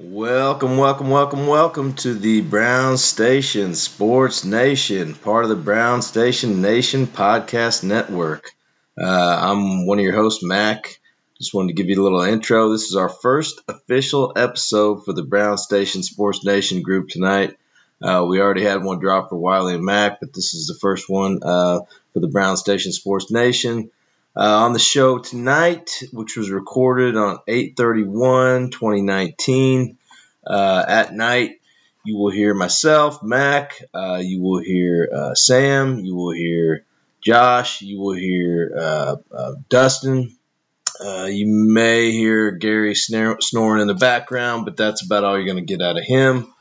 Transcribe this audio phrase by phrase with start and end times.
[0.00, 6.62] Welcome, welcome, welcome, welcome to the Brown Station Sports Nation, part of the Brown Station
[6.62, 8.52] Nation Podcast Network.
[8.96, 11.00] Uh, I'm one of your hosts, Mac.
[11.38, 12.70] Just wanted to give you a little intro.
[12.70, 17.56] This is our first official episode for the Brown Station Sports Nation group tonight.
[18.00, 21.10] Uh, we already had one drop for Wiley and Mac, but this is the first
[21.10, 21.80] one uh,
[22.12, 23.90] for the Brown Station Sports Nation.
[24.38, 29.98] Uh, on the show tonight, which was recorded on 831 2019.
[30.46, 31.60] Uh, at night,
[32.04, 33.82] you will hear myself, Mac.
[33.92, 35.98] Uh, you will hear uh, Sam.
[35.98, 36.84] You will hear
[37.20, 37.82] Josh.
[37.82, 40.38] You will hear uh, uh, Dustin.
[41.02, 45.66] you may hear Gary snor- snoring in the background, but that's about all you're going
[45.66, 46.54] to get out of him.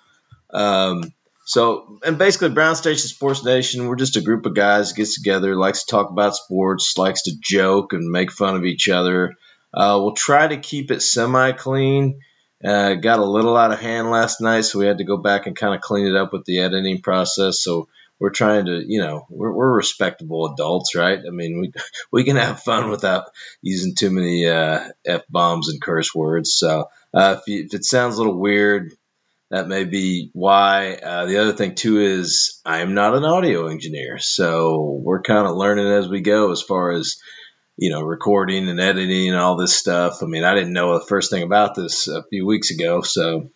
[0.49, 1.13] Um,
[1.47, 5.55] so, and basically, Brown Station Sports Nation, we're just a group of guys gets together,
[5.55, 9.33] likes to talk about sports, likes to joke and make fun of each other.
[9.73, 12.19] Uh, we'll try to keep it semi clean.
[12.61, 15.47] Uh, got a little out of hand last night, so we had to go back
[15.47, 17.61] and kind of clean it up with the editing process.
[17.61, 17.88] So
[18.19, 21.19] we're trying to, you know, we're, we're respectable adults, right?
[21.25, 21.72] I mean, we
[22.11, 23.27] we can have fun without
[23.61, 26.53] using too many uh, f bombs and curse words.
[26.53, 28.91] So uh, if, you, if it sounds a little weird,
[29.50, 30.94] that may be why.
[30.95, 35.48] Uh, the other thing too is I am not an audio engineer, so we're kind
[35.48, 37.17] of learning as we go as far as
[37.78, 40.22] you know recording and editing and all this stuff.
[40.22, 43.52] I mean, I didn't know the first thing about this a few weeks ago, so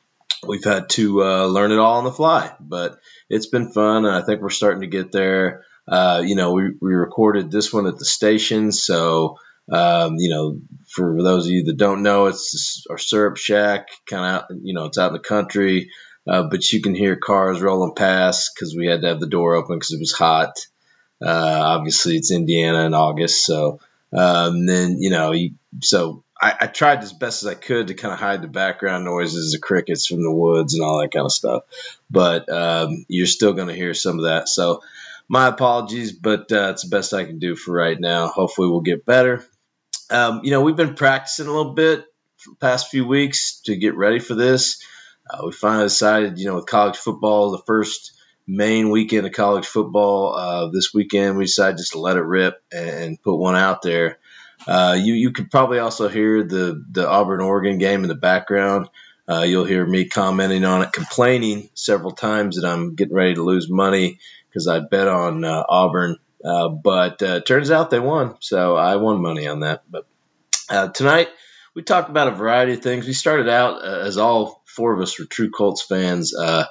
[0.47, 2.53] we've had to uh, learn it all on the fly.
[2.59, 2.97] But
[3.29, 5.65] it's been fun, and I think we're starting to get there.
[5.87, 9.37] Uh, you know, we, we recorded this one at the station, so
[9.71, 14.43] um, you know, for those of you that don't know, it's our syrup shack, kind
[14.49, 15.91] of, you know, it's out in the country,
[16.27, 19.55] uh, but you can hear cars rolling past because we had to have the door
[19.55, 20.67] open because it was hot.
[21.23, 23.79] Uh, obviously, it's Indiana in August, so
[24.11, 27.93] um, then you know, you, so I, I, tried as best as I could to
[27.93, 31.25] kind of hide the background noises, the crickets from the woods, and all that kind
[31.25, 31.63] of stuff.
[32.09, 34.49] But um, you're still going to hear some of that.
[34.49, 34.81] So
[35.29, 38.27] my apologies, but uh, it's the best I can do for right now.
[38.27, 39.45] Hopefully, we'll get better.
[40.11, 42.05] Um, you know, we've been practicing a little bit
[42.37, 44.83] for the past few weeks to get ready for this.
[45.29, 48.13] Uh, we finally decided, you know, with college football, the first
[48.47, 52.61] main weekend of college football uh, this weekend, we decided just to let it rip
[52.71, 54.19] and put one out there.
[54.67, 58.89] Uh, you you could probably also hear the the Auburn Oregon game in the background.
[59.27, 63.43] Uh, you'll hear me commenting on it, complaining several times that I'm getting ready to
[63.43, 64.19] lose money
[64.49, 68.95] because I bet on uh, Auburn uh, but uh, turns out they won, so I
[68.97, 69.83] won money on that.
[69.89, 70.05] But
[70.69, 71.29] uh, tonight
[71.75, 73.07] we talked about a variety of things.
[73.07, 76.35] We started out uh, as all four of us were true Colts fans.
[76.35, 76.65] Uh,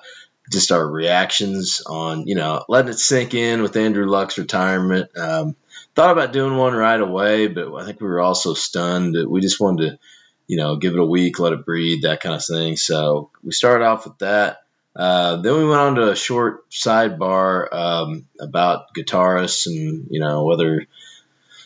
[0.51, 5.17] just our reactions on you know letting it sink in with Andrew Luck's retirement.
[5.17, 5.57] Um,
[5.95, 9.17] thought about doing one right away, but I think we were also stunned.
[9.29, 9.99] We just wanted to
[10.47, 12.77] you know give it a week, let it breathe, that kind of thing.
[12.77, 14.59] So we started off with that.
[14.95, 20.45] Uh, then we went on to a short sidebar um, about guitarists and you know
[20.45, 20.87] whether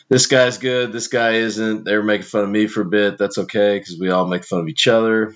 [0.09, 1.83] this guy's good, this guy isn't.
[1.83, 3.17] They were making fun of me for a bit.
[3.17, 5.35] That's okay because we all make fun of each other.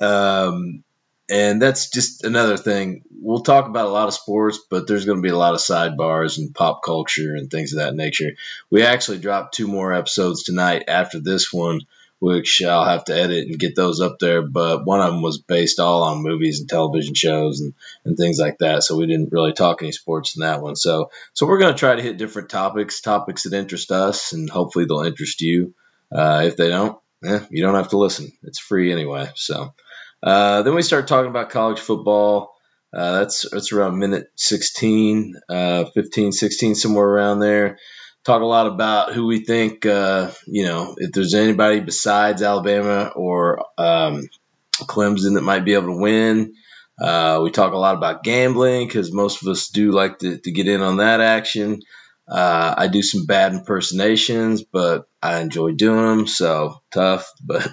[0.00, 0.84] Um,
[1.30, 3.02] and that's just another thing.
[3.10, 5.60] We'll talk about a lot of sports, but there's going to be a lot of
[5.60, 8.36] sidebars and pop culture and things of that nature.
[8.70, 11.80] We actually dropped two more episodes tonight after this one
[12.20, 14.42] which I'll have to edit and get those up there.
[14.42, 17.74] But one of them was based all on movies and television shows and,
[18.04, 18.82] and things like that.
[18.82, 20.76] So we didn't really talk any sports in that one.
[20.76, 24.50] So so we're going to try to hit different topics, topics that interest us, and
[24.50, 25.74] hopefully they'll interest you.
[26.10, 28.32] Uh, if they don't, eh, you don't have to listen.
[28.42, 29.30] It's free anyway.
[29.36, 29.74] So
[30.22, 32.54] uh, then we start talking about college football.
[32.92, 37.78] Uh, that's that's around minute 16, uh, 15, 16, somewhere around there
[38.24, 43.12] talk a lot about who we think, uh, you know, if there's anybody besides Alabama
[43.14, 44.28] or um,
[44.74, 46.54] Clemson that might be able to win.
[47.00, 50.50] Uh, we talk a lot about gambling because most of us do like to, to
[50.50, 51.80] get in on that action.
[52.28, 57.32] Uh, I do some bad impersonations, but I enjoy doing them, so tough.
[57.44, 57.68] But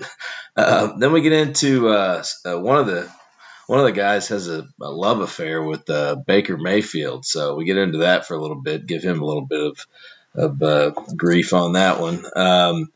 [0.55, 3.11] uh, then we get into uh, uh, one of the
[3.67, 7.66] one of the guys has a, a love affair with uh, Baker Mayfield, so we
[7.66, 9.78] get into that for a little bit, give him a little bit of
[10.37, 12.23] of uh, grief on that one.
[12.35, 12.91] Um,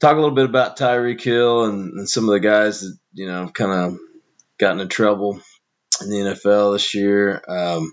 [0.00, 3.26] talk a little bit about Tyreek Hill and, and some of the guys that you
[3.26, 3.98] know kind of
[4.58, 5.40] gotten in trouble
[6.02, 7.42] in the NFL this year.
[7.46, 7.92] Um,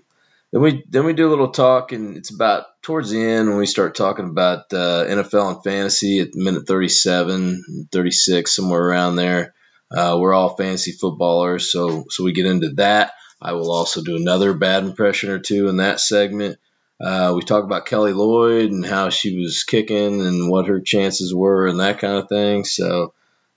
[0.52, 3.58] then we then we do a little talk, and it's about towards the end when
[3.58, 9.54] we start talking about uh, NFL and fantasy at minute 37, 36, somewhere around there.
[9.90, 13.12] Uh, we're all fantasy footballers, so so we get into that.
[13.40, 16.58] I will also do another bad impression or two in that segment.
[17.00, 21.34] Uh, we talk about Carli Lloyd and how she was kicking and what her chances
[21.34, 22.64] were and that kind of thing.
[22.64, 23.14] So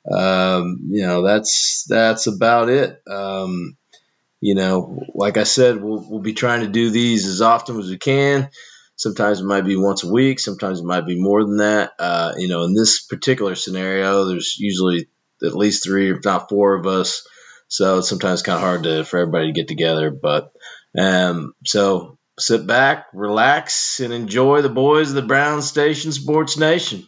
[0.09, 3.01] um, you know, that's that's about it.
[3.07, 3.77] Um,
[4.39, 7.89] you know, like I said, we'll we'll be trying to do these as often as
[7.89, 8.49] we can.
[8.95, 10.39] Sometimes it might be once a week.
[10.39, 11.93] Sometimes it might be more than that.
[11.99, 15.07] Uh, you know, in this particular scenario, there's usually
[15.43, 17.27] at least three, if not four of us.
[17.67, 20.11] So it's sometimes kind of hard to for everybody to get together.
[20.11, 20.51] But
[20.97, 27.07] um, so sit back, relax, and enjoy the boys of the Brown Station Sports Nation.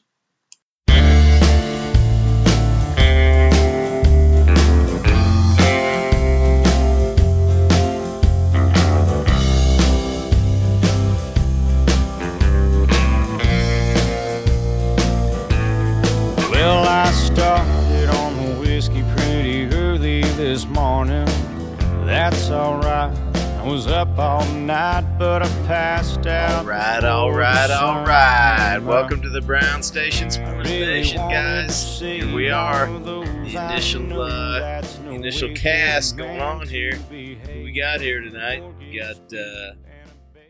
[29.34, 32.00] The Brown Station Sports Nation, guys.
[32.00, 32.86] Here we are.
[32.86, 36.92] The initial, uh, initial cast going on here.
[36.92, 38.64] Who we got here tonight?
[38.78, 39.74] We got uh,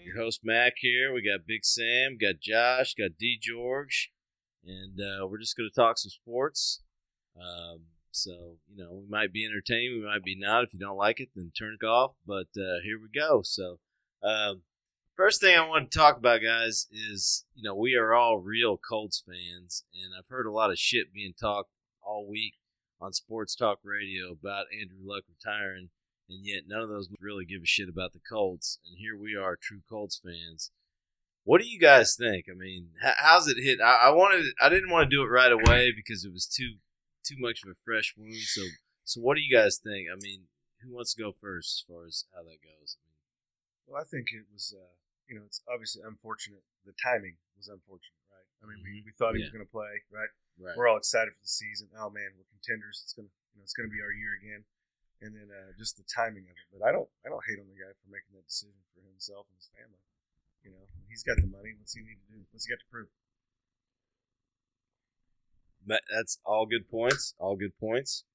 [0.04, 1.14] your host Mac here.
[1.14, 2.18] We got Big Sam.
[2.20, 2.94] Got Josh.
[2.96, 4.12] Got D George,
[4.66, 6.82] and uh, we're just going to talk some sports.
[7.38, 9.94] Um, so you know, we might be entertained.
[9.94, 10.66] We might be not.
[10.66, 12.16] If you don't like it, then turn it off.
[12.28, 13.44] But uh, here we go.
[13.46, 13.80] So.
[14.22, 14.64] Um,
[15.16, 18.78] First thing I want to talk about, guys, is you know we are all real
[18.78, 21.70] Colts fans, and I've heard a lot of shit being talked
[22.02, 22.56] all week
[23.00, 25.90] on sports talk radio about Andrew Luck retiring,
[26.28, 28.80] and yet none of those really give a shit about the Colts.
[28.88, 30.72] And here we are, true Colts fans.
[31.44, 32.46] What do you guys think?
[32.50, 32.88] I mean,
[33.18, 33.80] how's it hit?
[33.82, 36.78] I, I wanted, I didn't want to do it right away because it was too
[37.24, 38.34] too much of a fresh wound.
[38.34, 38.64] So,
[39.04, 40.08] so what do you guys think?
[40.12, 40.46] I mean,
[40.82, 42.98] who wants to go first as far as how that goes?
[43.86, 44.74] Well, I think it was.
[44.76, 45.03] Uh
[45.34, 46.62] you know, it's obviously unfortunate.
[46.86, 48.46] The timing was unfortunate, right?
[48.62, 49.02] I mean, mm-hmm.
[49.02, 49.50] we, we thought he yeah.
[49.50, 50.30] was going to play, right?
[50.62, 50.78] Right.
[50.78, 51.90] We're all excited for the season.
[51.98, 53.02] Oh man, we're contenders.
[53.02, 54.62] It's gonna, you know, it's gonna be our year again.
[55.26, 56.68] And then uh, just the timing of it.
[56.70, 59.50] But I don't, I don't hate on the guy for making that decision for himself
[59.50, 60.04] and his family.
[60.62, 61.74] You know, he's got the money.
[61.74, 62.46] What's he need to do?
[62.54, 63.10] What's he got to prove?
[65.82, 67.34] But that's all good points.
[67.40, 68.28] All good points.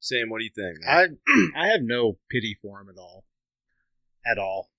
[0.00, 0.80] Sam, what do you think?
[0.80, 1.18] Man?
[1.26, 3.26] I I have no pity for him at all,
[4.24, 4.70] at all.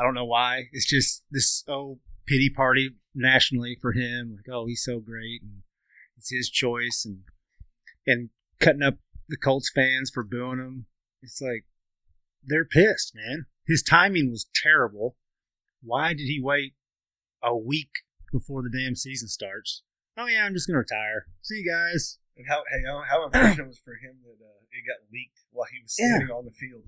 [0.00, 0.64] I don't know why.
[0.72, 4.36] It's just this oh pity party nationally for him.
[4.36, 5.62] Like oh he's so great and
[6.16, 7.18] it's his choice and
[8.06, 8.30] and
[8.60, 8.94] cutting up
[9.28, 10.86] the Colts fans for booing him.
[11.22, 11.64] It's like
[12.42, 13.46] they're pissed, man.
[13.66, 15.16] His timing was terrible.
[15.82, 16.74] Why did he wait
[17.42, 17.90] a week
[18.32, 19.82] before the damn season starts?
[20.16, 21.26] Oh yeah, I'm just gonna retire.
[21.42, 22.18] See you guys.
[22.38, 25.82] And how hey, how, unfortunate was for him that uh, it got leaked while he
[25.82, 26.34] was standing yeah.
[26.34, 26.84] on the field.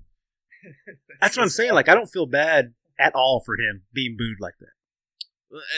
[1.21, 1.73] That's what I'm saying.
[1.73, 4.73] Like I don't feel bad at all for him being booed like that.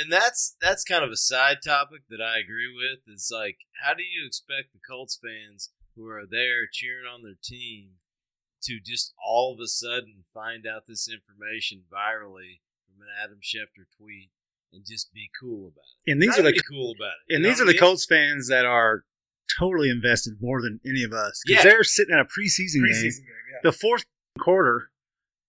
[0.01, 2.99] And that's that's kind of a side topic that I agree with.
[3.07, 7.37] It's like, how do you expect the Colts fans who are there cheering on their
[7.43, 7.99] team
[8.63, 13.83] to just all of a sudden find out this information virally from an Adam Schefter
[13.97, 14.29] tweet
[14.71, 16.11] and just be cool about it?
[16.11, 17.35] And these How are the cool about it.
[17.35, 17.77] And these are the?
[17.77, 19.03] Colts fans that are
[19.59, 21.71] totally invested more than any of us because yeah.
[21.71, 23.27] they're sitting in a preseason, preseason game.
[23.27, 23.59] game yeah.
[23.63, 24.05] The fourth
[24.39, 24.89] quarter,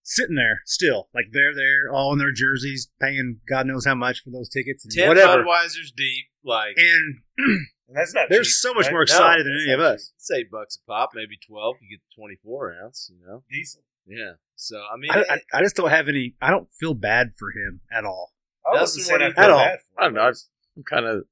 [0.07, 4.21] sitting there still, like they're there, all in their jerseys, paying God knows how much
[4.23, 5.43] for those tickets and Ten whatever.
[5.43, 8.27] Budweisers deep, like, and, and that's not.
[8.29, 8.93] They're cheap, so much right?
[8.93, 10.13] more excited no, than any of us.
[10.15, 11.75] It's eight bucks a pop, maybe twelve.
[11.81, 13.83] You get the twenty-four ounce, you know, decent.
[14.07, 14.33] Yeah.
[14.55, 16.35] So I mean, I, I, I, just don't have any.
[16.41, 18.31] I don't feel bad for him at all.
[18.65, 19.59] I wasn't saying I at all.
[19.59, 20.21] I don't know.
[20.21, 21.23] I'm kind of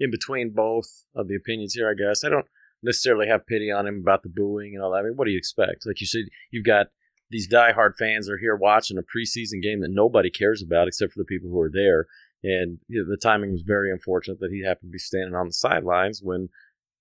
[0.00, 1.88] in between both of the opinions here.
[1.88, 2.46] I guess I don't
[2.82, 4.98] necessarily have pity on him about the booing and all that.
[4.98, 5.86] I mean, what do you expect?
[5.86, 6.86] Like you said, you've got
[7.30, 11.18] these diehard fans are here watching a preseason game that nobody cares about except for
[11.18, 12.06] the people who are there.
[12.42, 15.46] And you know, the timing was very unfortunate that he happened to be standing on
[15.46, 16.48] the sidelines when,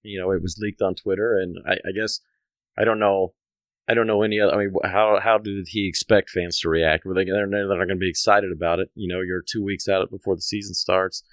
[0.02, 1.38] you know, it was leaked on Twitter.
[1.38, 2.22] And I, I guess
[2.78, 3.34] I don't know.
[3.88, 4.54] I don't know any other.
[4.54, 7.06] I mean, how how did he expect fans to react?
[7.06, 8.90] Were they they're, they're not going to be excited about it?
[8.96, 11.24] You know, you're two weeks out before the season starts.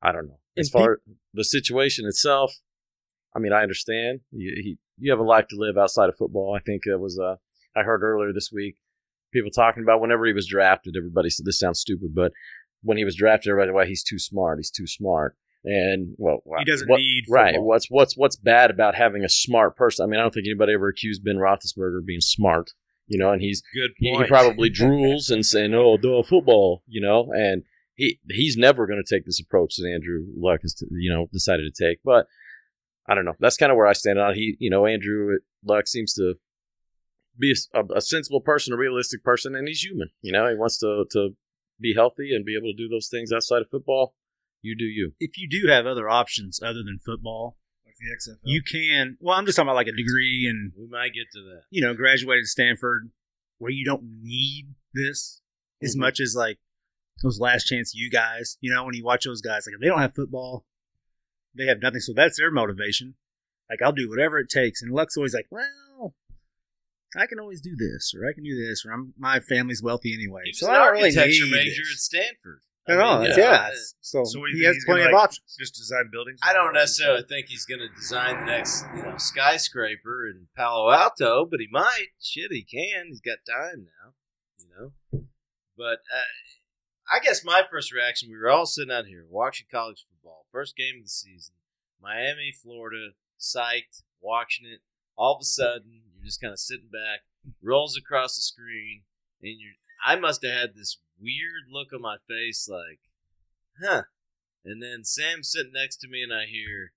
[0.00, 0.38] I don't know.
[0.56, 0.98] As far as
[1.34, 2.54] the situation itself,
[3.34, 4.20] I mean, I understand.
[4.32, 6.56] You, he, you have a life to live outside of football.
[6.56, 7.38] I think it was a
[7.78, 8.76] I heard earlier this week
[9.32, 12.32] people talking about whenever he was drafted, everybody said this sounds stupid, but
[12.82, 14.58] when he was drafted, everybody why he's too smart.
[14.58, 15.36] He's too smart.
[15.64, 17.44] And well, he doesn't what, need football.
[17.44, 17.60] right.
[17.60, 20.04] What's what's what's bad about having a smart person?
[20.04, 22.70] I mean, I don't think anybody ever accused Ben Roethlisberger of being smart.
[23.08, 23.90] You know, and he's good.
[23.96, 27.64] He, he, probably drools and saying, "Oh, duh, football." You know, and
[27.96, 31.74] he he's never going to take this approach that Andrew Luck has you know decided
[31.74, 31.98] to take.
[32.04, 32.26] But
[33.08, 33.34] I don't know.
[33.40, 34.34] That's kind of where I stand on.
[34.34, 36.34] He, you know, Andrew Luck seems to
[37.38, 40.10] be a, a, sensible person, a realistic person, and he's human.
[40.22, 41.30] You know, he wants to to
[41.80, 44.14] be healthy and be able to do those things outside of football.
[44.62, 45.12] You do you.
[45.20, 47.56] If you do have other options other than football,
[47.98, 48.38] the XFL.
[48.44, 49.16] You can.
[49.20, 51.62] Well, I'm just talking about like a degree and we might get to that.
[51.70, 53.10] You know, graduated Stanford,
[53.58, 55.40] where you don't need this
[55.76, 55.86] mm-hmm.
[55.86, 56.58] as much as like
[57.22, 58.56] those last chance you guys.
[58.60, 60.64] You know, when you watch those guys, like if they don't have football,
[61.54, 62.00] they have nothing.
[62.00, 63.14] So that's their motivation.
[63.68, 64.82] Like I'll do whatever it takes.
[64.82, 65.64] And Luck's always like, well,
[67.16, 70.14] I can always do this, or I can do this, or I'm my family's wealthy
[70.14, 70.42] anyway.
[70.44, 71.92] He so I don't really need major this.
[71.92, 72.60] at Stanford.
[72.88, 73.36] I know, yeah.
[73.36, 73.70] yeah.
[74.00, 75.56] So, so he has plenty of like, options.
[75.58, 76.40] Just design buildings.
[76.42, 80.90] I don't necessarily think he's going to design the next, you know, skyscraper in Palo
[80.90, 82.06] Alto, but he might.
[82.18, 83.08] Shit, he can.
[83.08, 84.14] He's got time now,
[84.58, 85.24] you know.
[85.76, 90.06] But uh, I guess my first reaction, we were all sitting out here watching college
[90.08, 91.54] football, first game of the season,
[92.00, 94.80] Miami, Florida, psyched, watching it.
[95.18, 97.22] All of a sudden, you're just kind of sitting back,
[97.60, 99.02] rolls across the screen,
[99.42, 99.72] and you're.
[100.06, 103.00] I must have had this weird look on my face, like,
[103.82, 104.02] huh.
[104.64, 106.92] And then Sam's sitting next to me, and I hear,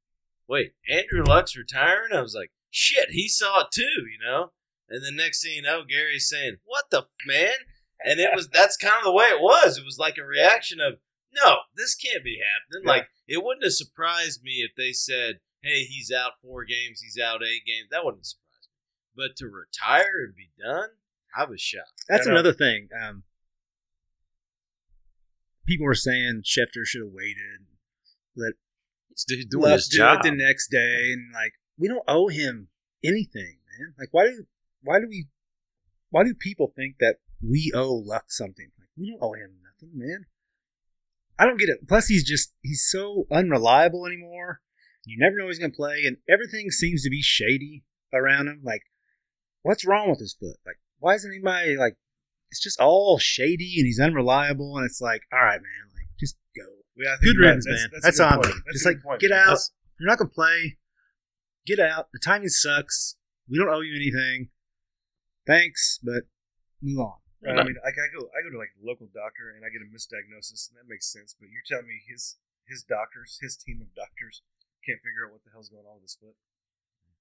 [0.48, 2.13] wait, Andrew Luck's retiring?
[2.13, 4.51] I was like, shit, he saw it too, you know?
[4.88, 7.56] And the next thing you know, Gary's saying, what the f- man?
[8.06, 9.78] And it was, that's kind of the way it was.
[9.78, 11.00] It was like a reaction of,
[11.34, 12.86] no, this can't be happening.
[12.86, 12.92] Yeah.
[12.92, 17.22] Like, it wouldn't have surprised me if they said, hey, he's out four games, he's
[17.22, 17.89] out eight games.
[17.91, 18.77] That wouldn't surprise me.
[19.15, 20.89] But to retire and be done,
[21.36, 22.06] I was shocked.
[22.08, 22.88] That's another thing.
[23.01, 23.24] Um,
[25.65, 27.68] people were saying Schefter should have waited,
[28.36, 28.53] let
[29.27, 32.70] he's doing his job the next day, and like we don't owe him
[33.03, 33.94] anything, man.
[34.00, 34.46] Like why do
[34.84, 35.27] why do we
[36.10, 38.72] why do people think that we owe Luck something?
[38.77, 40.25] Like we don't owe him nothing, man.
[41.39, 41.88] I don't get it.
[41.88, 44.62] Plus, he's just he's so unreliable anymore.
[45.05, 48.62] You never know he's gonna play, and everything seems to be shady around him.
[48.63, 48.84] Like,
[49.63, 50.58] what's wrong with his foot?
[50.65, 51.98] Like, why isn't anybody like?
[52.51, 56.36] It's just all shady, and he's unreliable, and it's like, all right, man, like just
[56.55, 56.63] go.
[56.98, 57.77] Yeah, good riddance, man.
[57.93, 58.62] That's, that's, that's on.
[58.74, 59.39] Just like point, get man.
[59.39, 59.48] out.
[59.50, 60.77] That's, You're not gonna play.
[61.65, 62.10] Get out.
[62.12, 63.15] The timing sucks.
[63.50, 64.50] We don't owe you anything.
[65.48, 66.29] Thanks, but
[66.81, 67.17] move on.
[67.41, 67.58] Right.
[67.58, 69.81] I mean, like I go, I go to like a local doctor and I get
[69.81, 71.34] a misdiagnosis, and that makes sense.
[71.34, 72.38] But you're telling me his
[72.70, 74.46] his doctors, his team of doctors,
[74.86, 76.36] can't figure out what the hell's going on with his foot.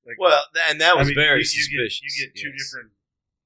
[0.06, 2.00] Like, well, and that was I mean, very you, you suspicious.
[2.00, 2.58] Get, you get two yes.
[2.58, 2.90] different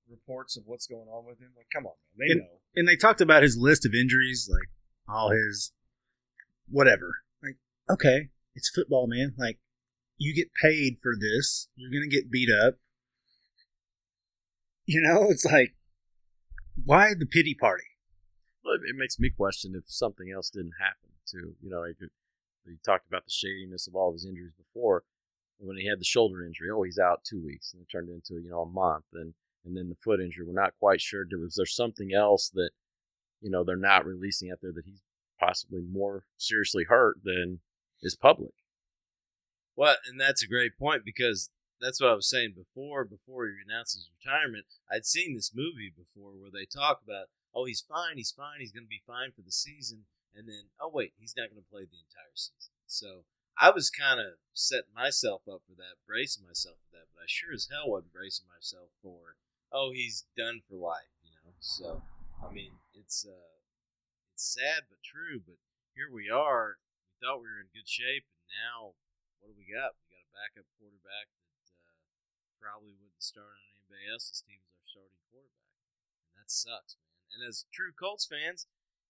[0.08, 1.50] reports of what's going on with him.
[1.56, 2.58] Like, come on, man, they and, know.
[2.76, 4.68] And they talked about his list of injuries, like
[5.08, 5.72] all his
[6.68, 7.16] whatever.
[7.42, 7.56] Like,
[7.90, 9.34] okay, it's football, man.
[9.36, 9.58] Like,
[10.16, 11.68] you get paid for this.
[11.74, 12.76] You're gonna get beat up.
[14.86, 15.74] You know, it's like,
[16.84, 17.84] why the pity party?
[18.64, 21.96] Well, it makes me question if something else didn't happen to You know, like
[22.66, 25.04] he talked about the shadiness of all of his injuries before.
[25.58, 28.42] When he had the shoulder injury, oh, he's out two weeks, and it turned into
[28.42, 30.44] you know a month, and and then the foot injury.
[30.46, 31.24] We're not quite sure.
[31.40, 32.70] Was there something else that
[33.40, 35.02] you know they're not releasing out there that he's
[35.38, 37.60] possibly more seriously hurt than
[38.02, 38.52] is public?
[39.76, 43.04] Well, and that's a great point because that's what I was saying before.
[43.04, 47.64] Before he announced his retirement, I'd seen this movie before where they talk about, oh,
[47.64, 50.90] he's fine, he's fine, he's going to be fine for the season, and then oh
[50.92, 52.74] wait, he's not going to play the entire season.
[52.86, 53.24] So
[53.54, 57.28] I was kind of setting myself up for that, bracing myself for that, but I
[57.30, 59.38] sure as hell wasn't bracing myself for
[59.70, 61.54] oh he's done for life, you know.
[61.60, 62.02] So
[62.42, 63.54] I mean, it's uh,
[64.34, 65.38] it's sad but true.
[65.40, 65.62] But
[65.94, 66.82] here we are.
[67.08, 68.98] We thought we were in good shape, and now
[69.38, 69.94] what do we got?
[70.02, 71.94] We got a backup quarterback that uh,
[72.58, 75.78] probably wouldn't start on anybody else's team as our starting quarterback,
[76.26, 77.14] and that sucks, man.
[77.34, 78.66] And as true Colts fans,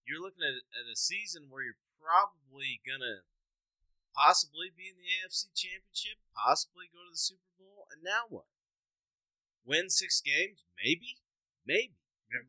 [0.07, 3.25] you're looking at, at a season where you're probably gonna
[4.15, 8.47] possibly be in the AFC Championship, possibly go to the Super Bowl, and now what?
[9.67, 11.19] Win six games, maybe,
[11.67, 11.97] maybe.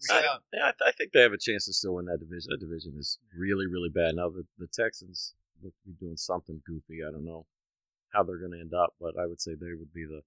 [0.09, 2.49] Yeah, yeah I, th- I, think they have a chance to still win that division.
[2.49, 4.15] That division is really, really bad.
[4.15, 7.01] Now the, the Texans look to be doing something goofy.
[7.07, 7.45] I don't know
[8.11, 10.21] how they're going to end up, but I would say they would be the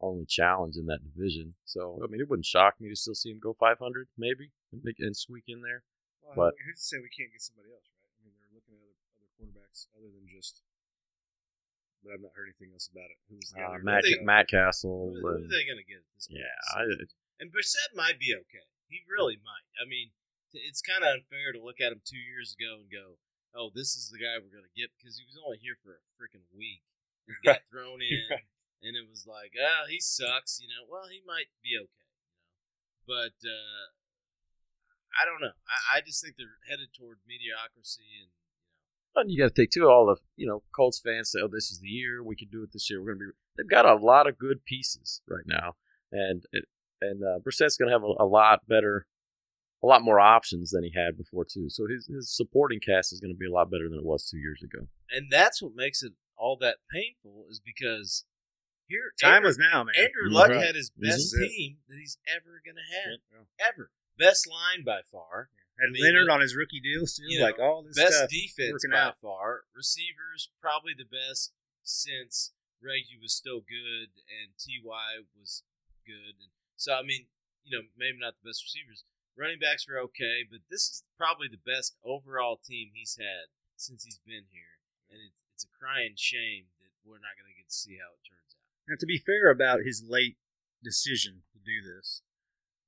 [0.00, 1.54] only challenge in that division.
[1.64, 4.82] So I mean, it wouldn't shock me to still see them go 500, maybe, and,
[4.82, 5.82] make, and squeak in there.
[6.36, 8.06] Well, but who's to say we can't get somebody else, right?
[8.14, 10.62] I mean, they're looking at other, other quarterbacks other than just.
[12.00, 13.18] But I've not heard anything else about it.
[13.28, 15.12] Who's uh, Matt, they, Matt Cassel?
[15.12, 16.00] Who, who are they going to get?
[16.16, 16.88] This yeah, I,
[17.40, 18.64] and Brissett might be okay.
[18.88, 19.68] He really might.
[19.76, 20.16] I mean,
[20.56, 23.20] it's kind of unfair to look at him two years ago and go,
[23.52, 25.96] "Oh, this is the guy we're going to get," because he was only here for
[25.96, 26.84] a freaking week.
[27.28, 28.40] He got thrown in,
[28.80, 30.88] and it was like, "Oh, he sucks," you know.
[30.88, 32.56] Well, he might be okay, you know.
[33.04, 33.99] But uh,
[35.18, 35.54] I don't know.
[35.66, 39.22] I, I just think they're headed toward mediocrity, and you know.
[39.22, 41.70] And you got to take too all the you know Colts fans say, "Oh, this
[41.70, 43.32] is the year we can do it this year." We're going to be.
[43.56, 45.74] They've got a lot of good pieces right now,
[46.12, 46.44] and
[47.00, 49.06] and uh, Brissett's going to have a, a, lot better,
[49.82, 51.68] a lot more options than he had before too.
[51.68, 54.28] So his his supporting cast is going to be a lot better than it was
[54.28, 54.86] two years ago.
[55.10, 58.24] And that's what makes it all that painful is because
[58.86, 59.94] here time Andrew, is now, man.
[59.96, 60.30] Andrew.
[60.30, 60.64] Luck right.
[60.64, 63.66] had his best team that he's ever gonna have, yeah.
[63.68, 63.90] ever.
[64.18, 65.50] Best line by far.
[65.78, 67.24] Had I mean, Leonard on his rookie deal too.
[67.28, 69.16] you know, like all this best stuff defense by out.
[69.16, 69.64] far.
[69.74, 71.52] Receivers probably the best
[71.82, 72.52] since
[72.84, 75.64] Reggie was still good and Ty was
[76.04, 77.32] good, and so I mean,
[77.64, 79.04] you know, maybe not the best receivers.
[79.38, 84.04] Running backs were okay, but this is probably the best overall team he's had since
[84.04, 87.68] he's been here, and it's it's a crying shame that we're not going to get
[87.68, 88.64] to see how it turns out.
[88.88, 90.36] Now, to be fair about his late
[90.82, 92.22] decision to do this,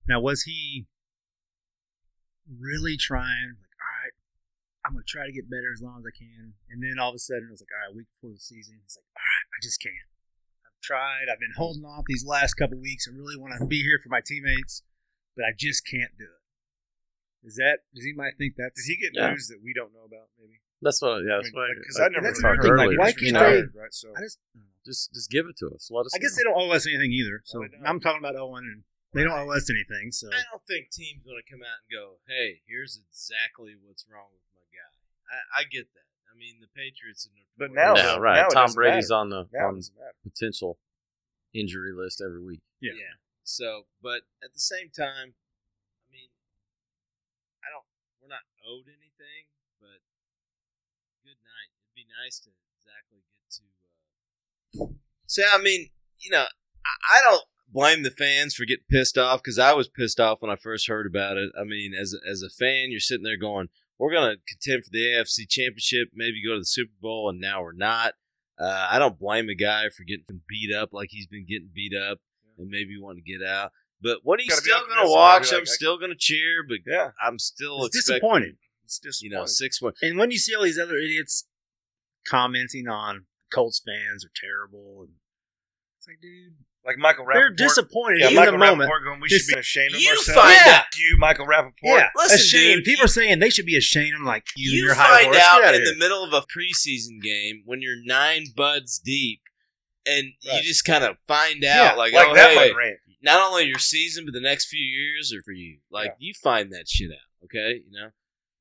[0.08, 0.86] now was he
[2.58, 3.56] really trying?
[3.60, 4.16] Like, all right,
[4.84, 7.10] I'm going to try to get better as long as I can, and then all
[7.10, 9.24] of a sudden it was like, all right, week before the season, it's like, all
[9.24, 10.08] right, I just can't.
[10.66, 11.30] I've tried.
[11.30, 13.08] I've been holding off these last couple weeks.
[13.08, 14.82] I really want to be here for my teammates,
[15.36, 16.42] but I just can't do it.
[17.44, 17.82] Is that?
[17.94, 18.70] Does anybody think that?
[18.76, 19.30] Did he get yeah.
[19.30, 20.30] news that we don't know about?
[20.38, 20.62] Maybe.
[20.80, 21.22] That's what.
[21.26, 22.98] Yeah, that's I mean, Because I, I, never that's heard earlier.
[22.98, 23.62] Like, why can't they?
[23.74, 23.90] Right.
[23.90, 24.38] So I just,
[24.86, 25.90] just just give it to us.
[25.90, 26.14] Let us.
[26.14, 27.42] I guess they don't owe us anything either.
[27.44, 28.82] So no, I'm talking about oh Owen, and
[29.12, 30.10] they don't owe us anything.
[30.10, 34.08] So I don't think teams going to come out and go, "Hey, here's exactly what's
[34.08, 34.92] wrong with my guy."
[35.28, 36.08] I, I get that.
[36.32, 37.36] I mean, the Patriots are.
[37.60, 38.40] But now, now right?
[38.40, 39.20] Now Tom Brady's matter.
[39.20, 39.80] on the now on
[40.24, 40.78] potential
[41.52, 42.64] injury list every week.
[42.80, 42.96] Yeah.
[42.96, 43.20] yeah.
[43.44, 46.32] So, but at the same time, I mean,
[47.60, 47.84] I don't.
[48.20, 50.00] we're not owed anything, but
[51.20, 51.70] good night.
[51.84, 52.50] It'd be nice to
[52.80, 53.64] exactly get to.
[54.80, 54.96] Uh...
[55.26, 59.42] So I mean, you know, I, I don't blame the fans for getting pissed off
[59.42, 61.50] because I was pissed off when I first heard about it.
[61.58, 64.90] I mean, as a, as a fan, you're sitting there going, "We're gonna contend for
[64.90, 68.14] the AFC Championship, maybe go to the Super Bowl, and now we're not."
[68.58, 71.94] Uh, I don't blame a guy for getting beat up like he's been getting beat
[71.96, 72.18] up,
[72.58, 73.72] and maybe wanting to get out.
[74.00, 75.52] But what are you still going to watch?
[75.52, 78.56] Like, I'm still going to cheer, but yeah, I'm still it's disappointed.
[78.84, 79.32] It's disappointing.
[79.32, 79.94] You know, six one.
[80.02, 81.46] And when you see all these other idiots
[82.26, 85.14] commenting on Colts fans are terrible, and
[85.98, 87.34] it's like, dude, like Michael Rapaport.
[87.34, 88.90] They're disappointed yeah, in Michael the moment.
[89.04, 90.40] Going, we should be ashamed of you ourselves.
[90.40, 90.78] Find yeah.
[90.78, 90.98] out.
[90.98, 91.72] You, Michael Rapaport.
[91.82, 92.76] Yeah, Listen, ashamed.
[92.76, 94.14] Dude, People you, are saying they should be ashamed.
[94.18, 95.38] I'm like, you, you your find high horse.
[95.40, 95.92] out in here.
[95.92, 99.42] the middle of a preseason game when you're nine buds deep,
[100.06, 100.56] and right.
[100.56, 103.64] you just kind of find out, yeah, like, like oh, that hey, rant not only
[103.64, 105.78] your season, but the next few years are for you.
[105.90, 106.14] Like yeah.
[106.18, 107.80] you find that shit out, okay?
[107.86, 108.10] You know.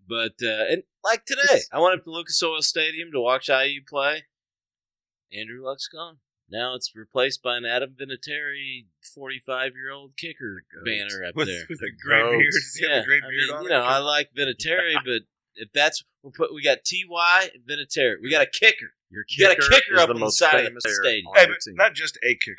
[0.07, 3.81] But uh, and like today, I went up to Lucas Oil Stadium to watch IU
[3.87, 4.23] play.
[5.33, 6.17] Andrew Luck's gone.
[6.51, 11.91] Now it's replaced by an Adam Vinatieri, forty-five-year-old kicker banner up with, there with a
[12.03, 12.53] great beard.
[12.79, 15.21] yeah, great I beard mean, on you know, I like Vinatieri, but
[15.55, 18.15] if that's we put, we got Ty and Vinatieri.
[18.21, 18.93] We got a kicker.
[19.09, 21.31] Your kicker you got a kicker up on the side of the stadium.
[21.35, 22.55] Hey, but not just a kicker.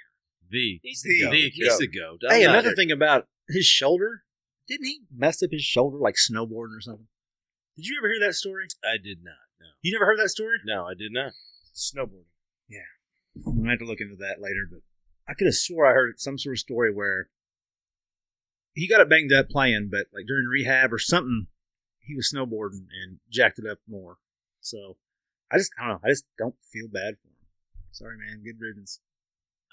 [0.50, 2.20] The he's the, the, the he's the goat.
[2.28, 4.22] hey, another thing about his shoulder,
[4.68, 7.08] didn't he mess up his shoulder like snowboarding or something?
[7.76, 8.66] Did you ever hear that story?
[8.84, 9.34] I did not.
[9.60, 9.66] No.
[9.80, 10.58] You never heard that story?
[10.64, 11.32] No, I did not.
[11.74, 12.31] Snowboarding.
[13.34, 14.68] Yeah, I'm gonna have to look into that later.
[14.70, 14.80] But
[15.28, 17.28] I could have swore I heard some sort of story where
[18.74, 21.46] he got it banged up playing, but like during rehab or something,
[22.00, 24.16] he was snowboarding and jacked it up more.
[24.60, 24.96] So
[25.50, 26.00] I just I don't know.
[26.04, 27.48] I just don't feel bad for him.
[27.90, 28.42] Sorry, man.
[28.44, 29.00] Good riddance.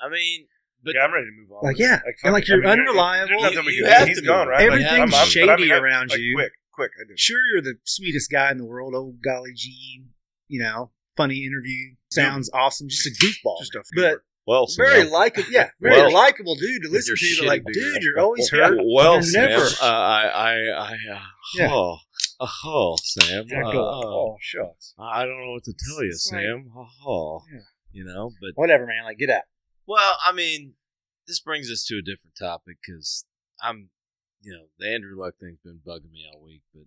[0.01, 0.47] I mean,
[0.83, 1.59] but yeah, I'm ready to move on.
[1.63, 3.51] Like yeah, like, and like you're I mean, unreliable.
[3.51, 4.65] You, you, you have he's to gone, right?
[4.65, 6.35] Everything's like, I'm, I'm, shady I mean, around like, you.
[6.35, 6.91] Quick, quick.
[6.99, 7.13] I.
[7.15, 8.93] Sure, you're the sweetest guy in the world.
[8.95, 10.05] Oh golly gee,
[10.47, 12.59] you know, funny interview, sounds yeah.
[12.61, 12.89] awesome.
[12.89, 15.51] Just a goofball, just a but well, very likable.
[15.51, 17.45] Yeah, very well, likable dude to listen to.
[17.45, 18.79] Like, dude, you're always hurt.
[18.83, 19.65] Well, you're Sam, never.
[19.65, 21.19] Uh, I, I, I, uh,
[21.55, 21.69] Yeah.
[21.71, 21.97] oh,
[22.65, 23.45] oh, Sam.
[23.47, 24.95] Yeah, uh, oh, shucks.
[24.97, 26.71] I don't know what to tell you, It's like- Sam.
[27.05, 27.59] Oh, Yeah.
[27.91, 29.03] you know, but Whatever, man.
[29.03, 29.43] Like, get out.
[29.85, 30.73] well, I mean,
[31.27, 33.25] this brings us to a different topic because
[33.61, 33.89] I'm,
[34.41, 36.63] you know, the Andrew Luck thing's been bugging me all week.
[36.73, 36.85] But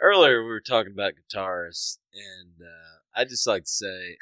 [0.00, 4.16] earlier we were talking about guitarists, and uh, I just like to say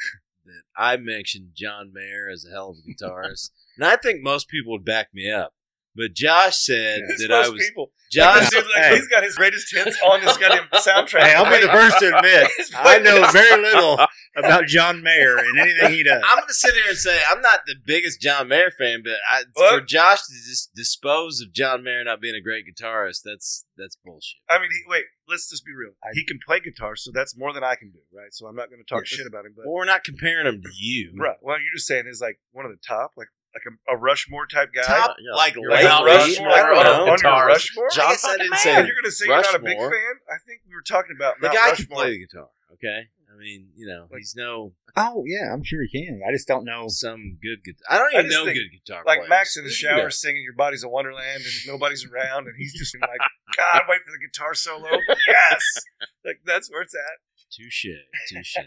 [0.47, 4.49] that I mentioned John Mayer as a hell of a guitarist, and I think most
[4.49, 5.55] people would back me up.
[5.97, 7.91] But Josh said It's that most I was people.
[8.13, 8.55] Josh.
[8.55, 8.95] Like, like, Hey.
[8.95, 11.21] he's got his greatest hits on this goddamn soundtrack.
[11.23, 13.99] Hey, I'll be the first to admit I know very little
[14.37, 16.23] about John Mayer and anything he does.
[16.25, 19.15] I'm going to sit here and say I'm not the biggest John Mayer fan, but
[19.29, 23.65] I, for Josh to just dispose of John Mayer not being a great guitarist, that's
[23.77, 24.39] that's bullshit.
[24.49, 25.05] I mean, he, wait.
[25.31, 25.93] Let's just be real.
[26.13, 28.33] he can play guitar, so that's more than I can do, right?
[28.33, 29.17] So I'm not going to talk Yeah.
[29.19, 29.53] shit about him.
[29.57, 31.13] But Well, we're not comparing him to you.
[31.17, 33.97] right, well, you're just saying is like one of the top, like like a, a
[33.97, 34.83] Rushmore type guy.
[34.83, 35.35] Top Yeah.
[35.35, 36.05] like You're late Mount.
[36.07, 37.03] Rushmore, I don't know.
[37.03, 37.47] on your Guitarist.
[37.49, 37.89] Rushmore.
[37.95, 38.59] I guess I didn't man.
[38.61, 39.91] say you're going to say you're not a big fan?
[40.31, 41.87] I think we were talking about The Mount guy Rushmore.
[41.87, 42.49] can play the guitar.
[42.75, 46.21] Okay, I mean, you know, Like- he's no Oh yeah, I'm sure he can.
[46.27, 46.87] I just don't know.
[46.89, 47.87] some good guitar.
[47.89, 49.29] I don't even just know think, good guitar like players.
[49.31, 50.21] Max in the shower does?
[50.21, 53.21] singing "Your Body's a Wonderland" and nobody's around, and he's just like,
[53.57, 54.89] "God, wait for the guitar solo."
[55.27, 55.63] Yes,
[56.25, 57.19] like that's where it's at.
[57.51, 57.87] Touche,
[58.29, 58.57] touche.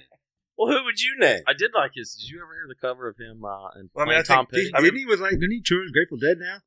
[0.56, 1.42] Well, who would you name?
[1.48, 2.14] I did like his.
[2.14, 4.46] Did you ever hear the cover of him uh, and well, I mean, I Tom
[4.46, 4.76] think, Petty?
[4.76, 6.58] I mean, he was like, didn't he tour Grateful Dead now?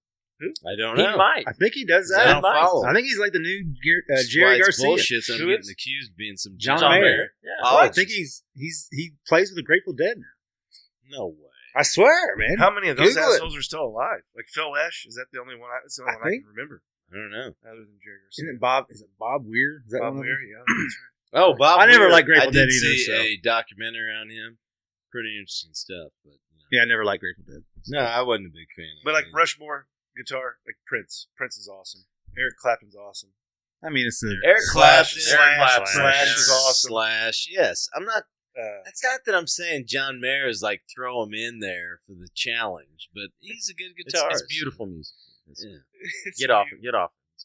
[0.66, 1.12] I don't he know.
[1.12, 1.44] He might.
[1.46, 2.26] I think he does that.
[2.28, 2.84] I don't follow.
[2.84, 4.86] I think he's like the new Ger- uh, Jerry why it's Garcia.
[4.86, 5.22] Bullshit.
[5.24, 5.70] So I'm Who getting is?
[5.70, 7.00] accused of being some John, John Mayer.
[7.02, 7.32] Mayer.
[7.42, 7.50] Yeah.
[7.64, 11.18] Oh, I think he's he's he plays with the Grateful Dead now.
[11.18, 11.34] No way.
[11.74, 12.56] I swear, man.
[12.58, 13.34] How many of those Google it.
[13.36, 14.20] assholes are still alive?
[14.34, 15.04] Like Phil Lesh?
[15.08, 15.68] Is that the only one?
[15.70, 17.48] I, that's the only I one I can remember I don't know.
[17.68, 18.54] other than Jerry Isn't Garcia.
[18.56, 18.84] it Bob?
[18.90, 19.82] Is it Bob Weir?
[19.86, 20.20] Is that Bob one?
[20.24, 20.96] Weir, yeah, that's
[21.32, 21.80] Oh, Bob.
[21.80, 22.12] I never Weir.
[22.12, 23.12] liked Grateful I did Dead either, See so.
[23.14, 24.58] a documentary on him.
[25.12, 26.64] Pretty interesting stuff, but you know.
[26.72, 27.62] Yeah, I never liked Grateful Dead.
[27.88, 28.86] no, I wasn't a big fan.
[29.00, 29.26] of But like.
[29.34, 29.86] Rushmore
[30.16, 31.28] guitar, like Prince.
[31.36, 32.02] Prince is awesome.
[32.38, 33.30] Eric Clapton's awesome.
[33.82, 36.88] I mean, it's the Eric Slash, Clapton, Slash, Eric Clapton, Slash is awesome.
[36.88, 37.88] Slash, yes.
[37.94, 38.22] I'm not.
[38.58, 42.12] Uh, It's not that I'm saying John Mayer is like throw him in there for
[42.12, 44.30] the challenge, but he's a good It's, guitarist.
[44.32, 45.14] it's beautiful music.
[45.50, 45.78] It's- Yeah.
[46.24, 46.80] it's Get off cute.
[46.80, 46.84] it.
[46.84, 47.44] Get off it.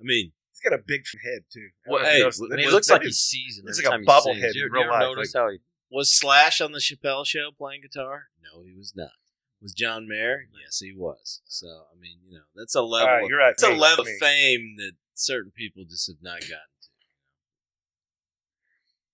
[0.00, 1.68] I mean, He's got a big head too.
[1.86, 2.40] Well, know if you hey, noticed.
[2.50, 3.68] And he Was- looks like dude- he's seasoned.
[3.68, 4.24] it's like a time he sings.
[4.26, 5.58] bobblehead You, in you real ever life, notice like- how he?
[5.90, 8.30] was Slash on the Chappelle show playing guitar?
[8.42, 9.12] No, he was not.
[9.62, 10.48] Was John Mayer?
[10.60, 11.40] Yes, he was.
[11.44, 13.06] So I mean, you know, that's a level.
[13.06, 13.52] right, you're right.
[13.52, 14.12] It's a level me.
[14.12, 16.88] of fame that certain people just have not gotten to.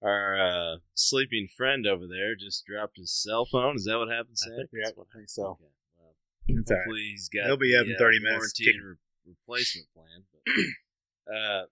[0.00, 3.76] Our uh, sleeping friend over there just dropped his cell phone.
[3.76, 4.52] Is that what happened, Sam?
[4.52, 5.42] I think that's I think so.
[5.46, 5.64] Okay.
[5.98, 6.14] Well,
[6.48, 6.80] It's all right.
[6.82, 7.46] hopefully he's got.
[7.46, 8.94] He'll be up in uh, 30 minutes, Warranty re-
[9.26, 10.24] replacement plan.
[10.32, 10.52] But,
[11.34, 11.62] uh,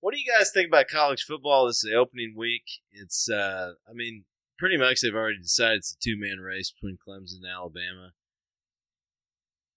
[0.00, 1.66] what do you guys think about college football?
[1.66, 2.64] This is the opening week.
[2.92, 4.24] It's, uh, I mean,
[4.58, 8.12] pretty much they've already decided it's a two man race between Clemson and Alabama.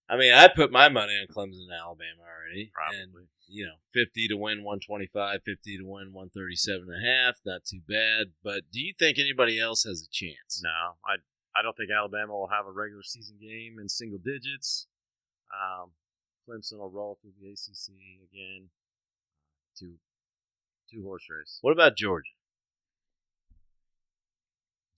[0.09, 2.71] I mean, I put my money on Clemson and Alabama already.
[2.99, 3.27] And, Probably.
[3.47, 7.35] you know, 50 to win 125, 50 to win 137 and a half.
[7.45, 8.33] Not too bad.
[8.43, 10.61] But do you think anybody else has a chance?
[10.63, 11.21] No, I
[11.55, 14.87] I don't think Alabama will have a regular season game in single digits.
[15.53, 15.91] Um,
[16.47, 17.93] Clemson will roll through the ACC
[18.33, 18.69] again.
[19.77, 19.95] Two
[20.91, 21.59] two horse race.
[21.61, 22.31] What about Georgia?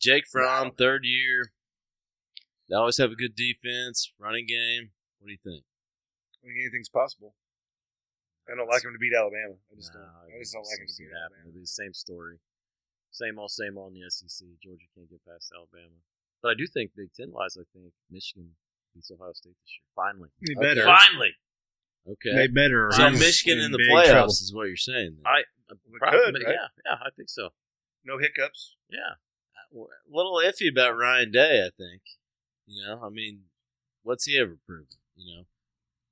[0.01, 1.51] Jake Fromm, third year.
[2.69, 4.91] They always have a good defense, running game.
[5.19, 5.63] What do you think?
[6.43, 7.35] I mean, anything's possible.
[8.51, 9.53] I don't like him to beat Alabama.
[9.71, 10.35] I just No, don't.
[10.35, 11.21] I just don't like him to beat happen.
[11.21, 11.41] Alabama.
[11.45, 12.39] It'll be the same story.
[13.11, 14.47] Same old, same old in the SEC.
[14.63, 15.99] Georgia can't get past Alabama.
[16.41, 18.55] But I do think Big Ten wise, I think Michigan
[18.95, 19.85] beats Ohio State this year.
[19.93, 20.29] Finally.
[20.41, 20.63] They Okay.
[20.63, 20.85] better.
[20.87, 21.35] Finally.
[22.07, 22.33] Okay.
[22.33, 22.89] They better.
[22.91, 24.31] so I'm Michigan in the big playoffs trouble.
[24.31, 25.21] is what you're saying.
[25.21, 25.27] then.
[25.27, 26.55] I uh, We probably, could, right?
[26.57, 27.49] yeah, yeah, I think so.
[28.03, 28.75] No hiccups.
[28.89, 29.21] Yeah.
[29.73, 32.01] A little iffy about Ryan Day, I think.
[32.67, 33.43] You know, I mean,
[34.03, 34.87] what's he ever proven?
[35.15, 35.43] You know,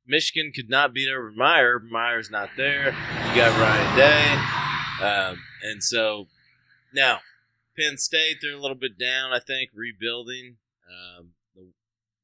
[0.06, 1.80] Michigan could not beat Urban Meyer.
[1.80, 2.88] Meyer's not there.
[2.88, 6.28] You got Ryan Day, um, and so
[6.93, 7.19] now
[7.78, 9.32] Penn State they're a little bit down.
[9.32, 10.58] I think rebuilding.
[10.89, 11.72] Um, the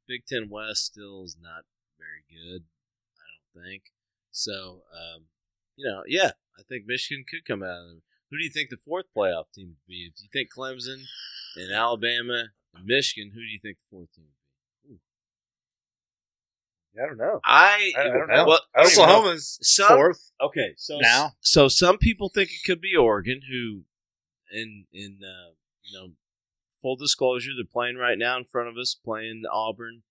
[0.08, 1.64] Big Ten West still is not
[1.98, 2.64] very good.
[3.18, 3.84] I don't think
[4.32, 4.82] so.
[4.94, 5.26] Um,
[5.76, 8.02] you know, yeah, I think Michigan could come out of.
[8.32, 10.10] Who do you think the fourth playoff team would be?
[10.14, 11.04] If you think Clemson
[11.56, 14.26] and Alabama and Michigan, who do you think the fourth team
[14.88, 14.90] would
[16.96, 17.02] be?
[17.02, 17.40] I don't know.
[17.46, 18.46] I, I, I don't know.
[18.48, 19.04] Well, I don't even know.
[19.06, 20.32] Oklahoma's Some- fourth.
[20.42, 21.32] Okay, so Now?
[21.42, 23.84] so some people think it could be Oregon, who,
[24.52, 25.52] in in uh,
[25.84, 26.08] you know,
[26.82, 30.04] full disclosure, they're playing right now in front of us, playing Auburn.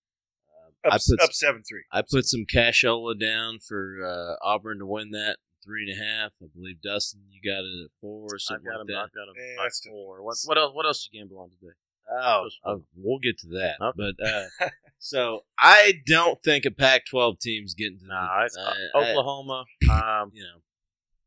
[0.83, 1.83] Uh, Up, I put up seven three.
[1.91, 6.33] I put some cashola down for uh, Auburn to win that three and a half.
[6.41, 8.87] I believe Dustin, you got it at four or I've something got like him.
[8.95, 9.01] that.
[9.01, 9.33] I've got him.
[9.35, 10.23] Yeah, by that's too- four.
[10.23, 10.71] What what else?
[10.73, 11.73] What else you gamble on today?
[12.07, 13.77] Oh, uh, we'll get to that.
[13.81, 13.97] Okay.
[13.97, 18.97] But uh, so I don't think a Pac-12 team's getting to Nah, the, it's uh,
[18.97, 19.65] Oklahoma.
[19.91, 20.61] Um, you know,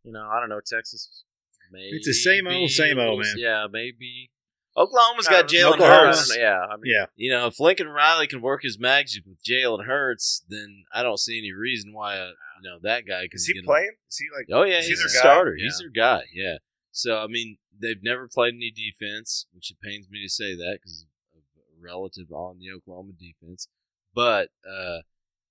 [0.04, 0.60] you know, I don't know.
[0.64, 1.24] Texas.
[1.72, 1.96] Maybe.
[1.96, 3.34] It's the same old, same old, man.
[3.36, 4.30] Yeah, maybe.
[4.76, 6.36] Oklahoma's got Jalen Hurts.
[6.36, 7.06] Yeah, I mean, Yeah.
[7.16, 11.02] You know, if Lincoln Riley can work his magic with Jalen and Hurts, then I
[11.02, 12.30] don't see any reason why uh,
[12.62, 13.92] you know that guy Is he him- playing?
[14.10, 14.46] Is he like?
[14.52, 15.56] Oh yeah, he's a starter.
[15.56, 15.64] Yeah.
[15.64, 16.22] He's their guy.
[16.32, 16.56] Yeah.
[16.92, 20.78] So I mean, they've never played any defense, which it pains me to say that
[20.80, 21.42] because of
[21.80, 23.68] relative on the Oklahoma defense.
[24.14, 24.98] But uh,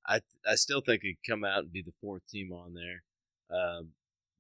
[0.06, 3.04] I I still think it could come out and be the fourth team on there.
[3.50, 3.92] Um,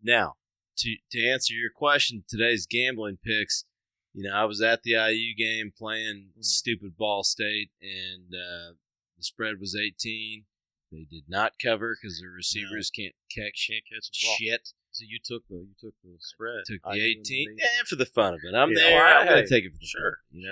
[0.04, 0.36] now,
[0.78, 3.66] to to answer your question, today's gambling picks.
[4.14, 8.74] You know, I was at the IU game playing stupid Ball State, and uh,
[9.18, 10.46] the spread was 18.
[10.92, 14.70] They did not cover because the receivers can't catch Can't catch shit.
[14.92, 16.62] So you took the you took the spread.
[16.66, 17.56] Took the did 18.
[17.58, 18.56] the Yeah, for the fun of it.
[18.56, 18.80] I'm Yeah.
[18.80, 19.06] there.
[19.20, 20.40] I'm going to take it for the sure, fun.
[20.42, 20.48] You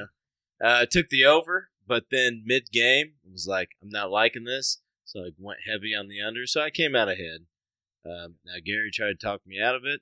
[0.62, 4.44] know, uh, took the over, but then mid game it was like, I'm not liking
[4.44, 6.46] this, so I went heavy on the under.
[6.46, 7.46] So I came out ahead.
[8.06, 10.02] Um, now Gary tried to talk me out of it,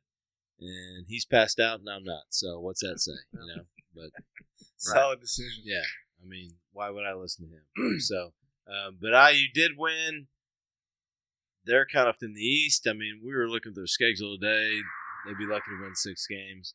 [0.60, 2.24] and he's passed out, and I'm not.
[2.30, 3.14] So what's that say?
[3.32, 3.64] You know,
[3.96, 4.10] but
[4.78, 5.62] Solid decision.
[5.64, 5.84] yeah,
[6.22, 8.00] I mean, why would I listen to him?
[8.00, 8.34] so,
[8.68, 10.28] um, but IU did win.
[11.66, 12.88] They're kind of in the East.
[12.90, 14.80] I mean, we were looking at their schedule today.
[15.26, 16.74] They'd be lucky to win six games.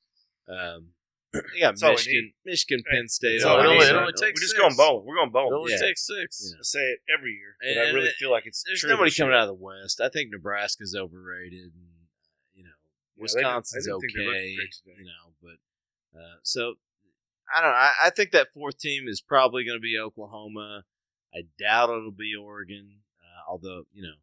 [0.49, 0.89] Um,
[1.33, 3.43] They got Michigan, Michigan, Penn State.
[3.43, 4.61] It only, it only takes We're just six.
[4.61, 5.05] going bowling.
[5.05, 5.53] We're going It bowling.
[5.59, 5.79] only Yeah.
[5.81, 6.41] takes six.
[6.43, 6.57] Yeah.
[6.59, 8.89] I say it every year, but And- I really it- feel like it's There's true
[8.89, 9.39] nobody coming year.
[9.41, 10.01] out of the West.
[10.01, 11.93] I think Nebraska's overrated, and
[12.55, 15.01] you know Yeah, they didn't- Wisconsin's didn't think they looked okay.
[15.01, 16.77] You know, but uh, so
[17.55, 17.77] I don't know.
[17.77, 20.85] I, I think that fourth team is probably going to be Oklahoma.
[21.35, 24.17] I doubt it'll be Oregon, uh, although you know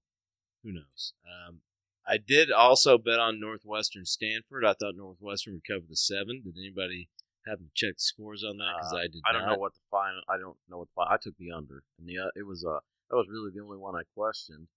[0.64, 1.14] who knows.
[1.26, 1.60] Um,
[2.08, 4.64] I did also bet on Northwestern Stanford.
[4.66, 6.42] I thought Northwestern would cover the seven.
[6.44, 7.10] Did anybody
[7.48, 8.74] happen to check the scores on that?
[8.78, 9.22] Because Uh, I did.
[9.26, 9.54] I don't not.
[9.54, 10.22] know what the final.
[10.30, 11.14] I don't know what the final.
[11.14, 13.78] I took the under, and the uh, it was uh that was really the only
[13.78, 14.68] one I questioned,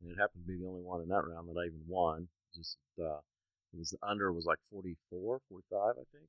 [0.00, 2.28] and it happened to be the only one in that round that I even won.
[2.54, 3.20] Just uh,
[3.72, 6.28] it was the under was like 44, 45, I think.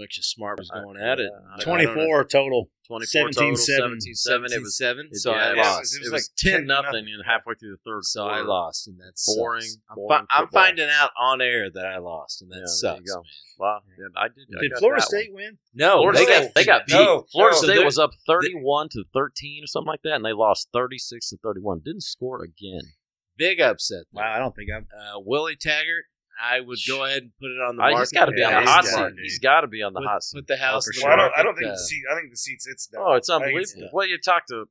[0.00, 1.30] Bunch of smart was I- going at it.
[1.30, 2.70] yeah, I- I don't 24 total.
[2.88, 4.00] 24 17, total, 7.
[4.00, 5.08] 17, It was seven.
[5.12, 5.94] it- So I yeah, it was- lost.
[5.94, 7.08] It It was was, like 10 10 nothing, nothing.
[7.14, 8.34] and halfway through the third So quarter.
[8.34, 10.62] I lost, and that's Boring, I'm, boring I'm football.
[10.62, 13.16] finding out on air that I lost, and that Yeah, there you sucks, go.
[13.20, 13.24] man.
[13.58, 14.48] Wow, yeah, I did.
[14.56, 15.42] I Did got Florida State one.
[15.42, 15.58] win?
[15.74, 16.94] No, Florida they State, got they got beat.
[16.94, 17.62] No, Florida no.
[17.74, 21.36] State was up 31 to 13 or something like that, and they lost 36 to
[21.36, 21.80] 31.
[21.84, 22.94] Didn't score again.
[23.36, 24.04] big upset.
[24.12, 24.24] there.
[24.24, 24.88] Wow, I don't think I'm.
[24.98, 26.06] Uh, Willie Taggart,
[26.42, 28.00] I would go ahead and put it on the Uh, market.
[28.00, 29.20] he's got to be Yeah, on the he's hot seat.
[29.22, 30.36] He's got to be on the put, hot seat.
[30.38, 30.84] put the house.
[30.86, 31.08] for in the sure.
[31.10, 31.38] Well, I don't.
[31.38, 32.02] I don't think uh, the seat.
[32.10, 32.66] I think the seats.
[32.66, 33.02] It's down.
[33.04, 33.82] Oh, it's unbelievable.
[33.82, 33.90] down.
[33.92, 34.64] Well, you talk to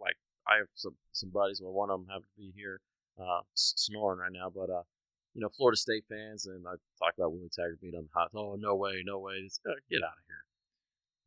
[0.00, 1.60] like I have some some buddies.
[1.62, 2.80] Well, one of them have to be here
[3.18, 4.82] uh, snoring right now, but uh,
[5.34, 8.30] you know, Florida State fans, and I talk about Willie Taggart being on the hot.
[8.34, 9.34] Oh, no way, no way!
[9.44, 10.44] It's, uh, get out of here.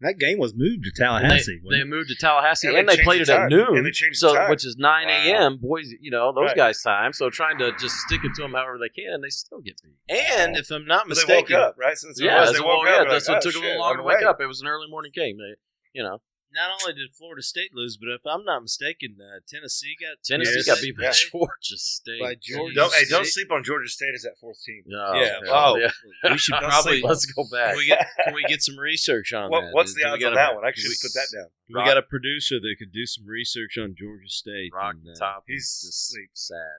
[0.02, 1.60] That game was moved to And Tallahassee.
[1.70, 3.86] They, they moved to Tallahassee, And and, they they played it changed at noon, And
[3.86, 4.50] they changed the so time.
[4.52, 5.58] which is nine a.m.
[5.60, 6.56] Boys, you know those Right.
[6.56, 7.14] guys' time.
[7.14, 9.82] So trying to just stick it to them however they can, and they still get
[9.84, 9.96] beat.
[10.16, 11.98] And if I'm not But they woke mistaken, up, right?
[11.98, 13.02] Since Yeah, was, that's they what- woke yeah, up.
[13.06, 14.40] they're that's like, what oh, took them a little longer to wake up.
[14.40, 15.38] It was an early morning game.
[15.38, 15.56] They,
[15.94, 19.96] you know, not only did Florida State lose, but if I'm not mistaken, uh, Tennessee
[20.00, 20.66] got Tennessee Yes.
[20.66, 21.12] got beat by Yeah.
[21.32, 22.22] Georgia State.
[22.22, 24.84] By Georgia Don't, hey, don't sleep on Georgia State as that fourth team.
[24.86, 25.92] No, Yeah, no, oh, yeah.
[26.32, 27.02] we should probably.
[27.02, 27.70] Let's go back.
[27.72, 29.74] Can we get can we get some research on What, that?
[29.74, 30.66] what's Do the we odds on that one?
[30.66, 31.50] I should we- put that down.
[31.70, 34.72] We got a producer that could do some research on Georgia State.
[34.74, 35.44] Rocky and, uh, Top.
[35.48, 36.30] He's just asleep.
[36.34, 36.78] sad.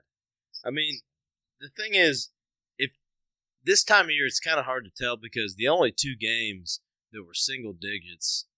[0.65, 1.01] I mean,
[1.61, 2.31] the thing is,
[2.79, 2.91] if
[3.63, 6.81] this time of year, it's kind of hard to tell because the only two games
[7.11, 8.48] that were single digits that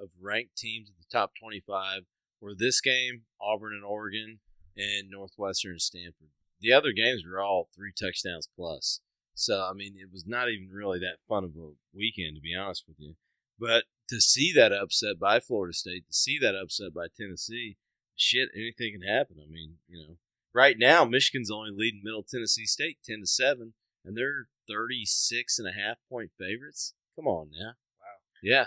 [0.00, 2.02] of ranked teams at the top twenty-five
[2.40, 4.40] were this game, Auburn and Oregon,
[4.76, 6.28] and Northwestern and Stanford.
[6.60, 9.00] The other games were all three touchdowns plus.
[9.34, 12.54] So I mean, it was not even really that fun of a weekend, to be
[12.54, 13.14] honest with you.
[13.58, 17.76] But to see that upset by Florida State, to see that upset by Tennessee,
[18.16, 19.36] shit, anything can happen.
[19.42, 20.16] I mean, you know,
[20.52, 25.68] right now Michigan's only leading Middle Tennessee State ten to seven, and they're 36 and
[25.68, 26.94] a half point favorites.
[27.16, 27.74] Come on now.
[28.00, 28.20] Wow.
[28.42, 28.66] Yeah.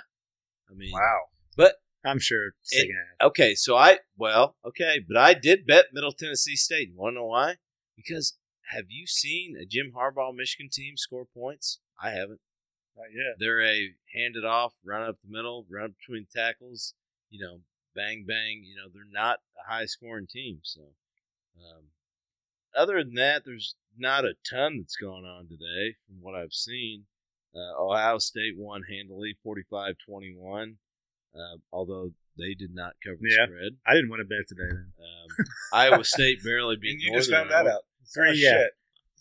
[0.70, 1.30] I mean, Wow.
[1.56, 2.54] but I'm sure.
[2.72, 2.90] It-
[3.22, 6.90] okay, so I well, okay, but I did bet Middle Tennessee State.
[6.90, 7.58] You want to know why?
[7.96, 8.38] Because
[8.72, 11.80] have you seen a Jim Harbaugh Michigan team score points?
[12.02, 12.42] I haven't.
[12.96, 13.36] Not yet.
[13.40, 16.94] They're a hand it off, run up the middle, run up between tackles,
[17.30, 17.62] you know,
[17.96, 18.64] bang bang.
[18.66, 20.60] You know, they're not a high scoring team.
[20.64, 20.82] So,
[21.58, 21.86] um,
[22.76, 27.06] other than that, there's not a ton that's going on today from what I've seen.
[27.58, 30.76] Uh, Ohio State won handily, 45-21,
[31.36, 31.40] uh,
[31.74, 33.46] although they did not cover the Yeah.
[33.48, 33.78] spread.
[33.86, 34.70] I didn't want to bet today.
[34.70, 37.78] Um, Iowa State barely beat And you just Northern found that Iowa.
[37.78, 37.84] out.
[38.14, 38.52] Three, Oh, yeah.
[38.62, 38.72] shit.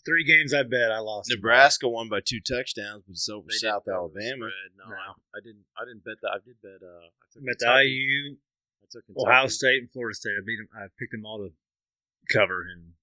[0.05, 1.31] three games I bet I lost.
[1.33, 4.49] Nebraska won by two touchdowns, but it's over South didn't cover the Alabama.
[4.77, 4.95] No, No.
[4.95, 5.65] I, I didn't.
[5.75, 6.31] I didn't bet that.
[6.31, 6.79] I did bet.
[6.85, 7.89] Uh, I took bet the Kentucky.
[7.89, 9.25] IU, I took Kentucky.
[9.27, 10.37] Ohio State, and Florida State.
[10.37, 10.69] I beat them.
[10.77, 11.51] I picked them all to
[12.31, 12.93] cover, and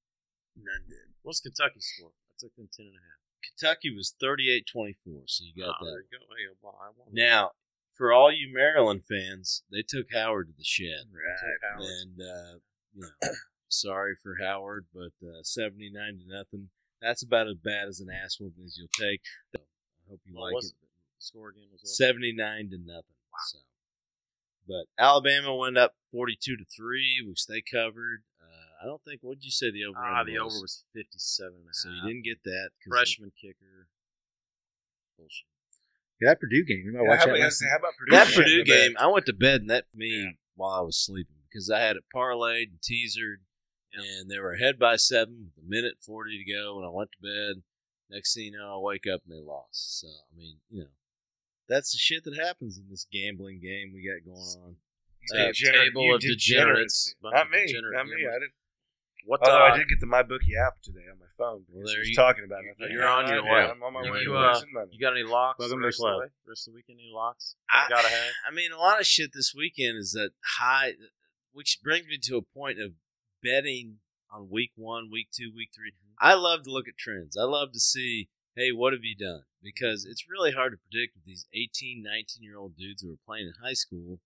[0.57, 1.13] none did.
[1.23, 2.13] What's Kentucky's score?
[2.15, 3.21] I took them ten and a half.
[3.47, 4.95] Kentucky was 38-24,
[5.27, 6.03] so you got Oh, that.
[6.11, 6.19] go.
[6.37, 6.95] Hey, well.
[7.13, 7.51] Now,
[7.97, 11.07] for all you Maryland fans, they took Howard to the shed.
[11.13, 11.81] Right.
[12.03, 12.59] And, uh,
[12.95, 13.29] you know,
[13.69, 16.71] sorry for Howard, but uh, 79 to nothing.
[17.01, 19.21] That's about as bad as an ass whooping as you'll take.
[19.55, 20.67] So, I hope you What like it.
[20.69, 20.73] it?
[21.19, 21.89] The score again was what?
[21.89, 23.03] 79 to nothing.
[23.49, 23.59] So,
[24.67, 28.23] but Alabama went up 42 to 3, which they covered.
[28.85, 31.65] I don't think, what did you say the over Ah, the over was fifty-seven and
[31.65, 31.75] a half.
[31.75, 33.89] So you didn't get that freshman kicker.
[35.17, 35.47] Bullshit.
[36.21, 36.83] Yeah, that Purdue game.
[36.85, 37.37] You might Yeah, watch how, that.
[37.37, 38.11] about, how about Purdue?
[38.13, 40.31] That Purdue game, I went to bed and that for me Yeah.
[40.55, 43.41] while I was sleeping because I had it parlayed and teasered,
[43.95, 47.11] and they were ahead by seven with a minute forty to go, and I went
[47.13, 47.63] to bed.
[48.11, 50.01] Next thing you know, I wake up and they lost.
[50.01, 50.91] So I mean, you know,
[51.69, 54.77] that's the shit that happens in this gambling game we got going on.
[55.33, 57.15] You Uh, table you of degenerates.
[57.23, 57.67] Bunch Not me.
[57.67, 58.27] degenerate Not me.
[58.29, 58.53] I didn't.
[59.27, 59.41] What?
[59.41, 61.65] Although I did get the MyBookie app today on my phone.
[61.69, 62.91] Well, Well, there there was you- talking about it.
[62.91, 63.51] You're on your way.
[63.71, 64.21] I'm on my You- way.
[64.23, 64.61] you, uh.
[64.91, 65.59] You got any locks?
[65.59, 66.15] Welcome to the the rest of club.
[66.15, 66.33] the way?
[66.47, 67.57] Rest of the weekend, any locks?
[67.71, 68.33] I, Gotta have.
[68.49, 70.93] I mean, a lot of shit this weekend is that high,
[71.53, 72.93] which brings me to a point of
[73.43, 75.93] betting on week one, week two, week three.
[76.19, 77.37] I love to look at trends.
[77.37, 79.43] I love to see hey, what have you done?
[79.63, 83.17] Because it's really hard to predict with these 18, 19 year old dudes who are
[83.27, 84.21] playing in high school.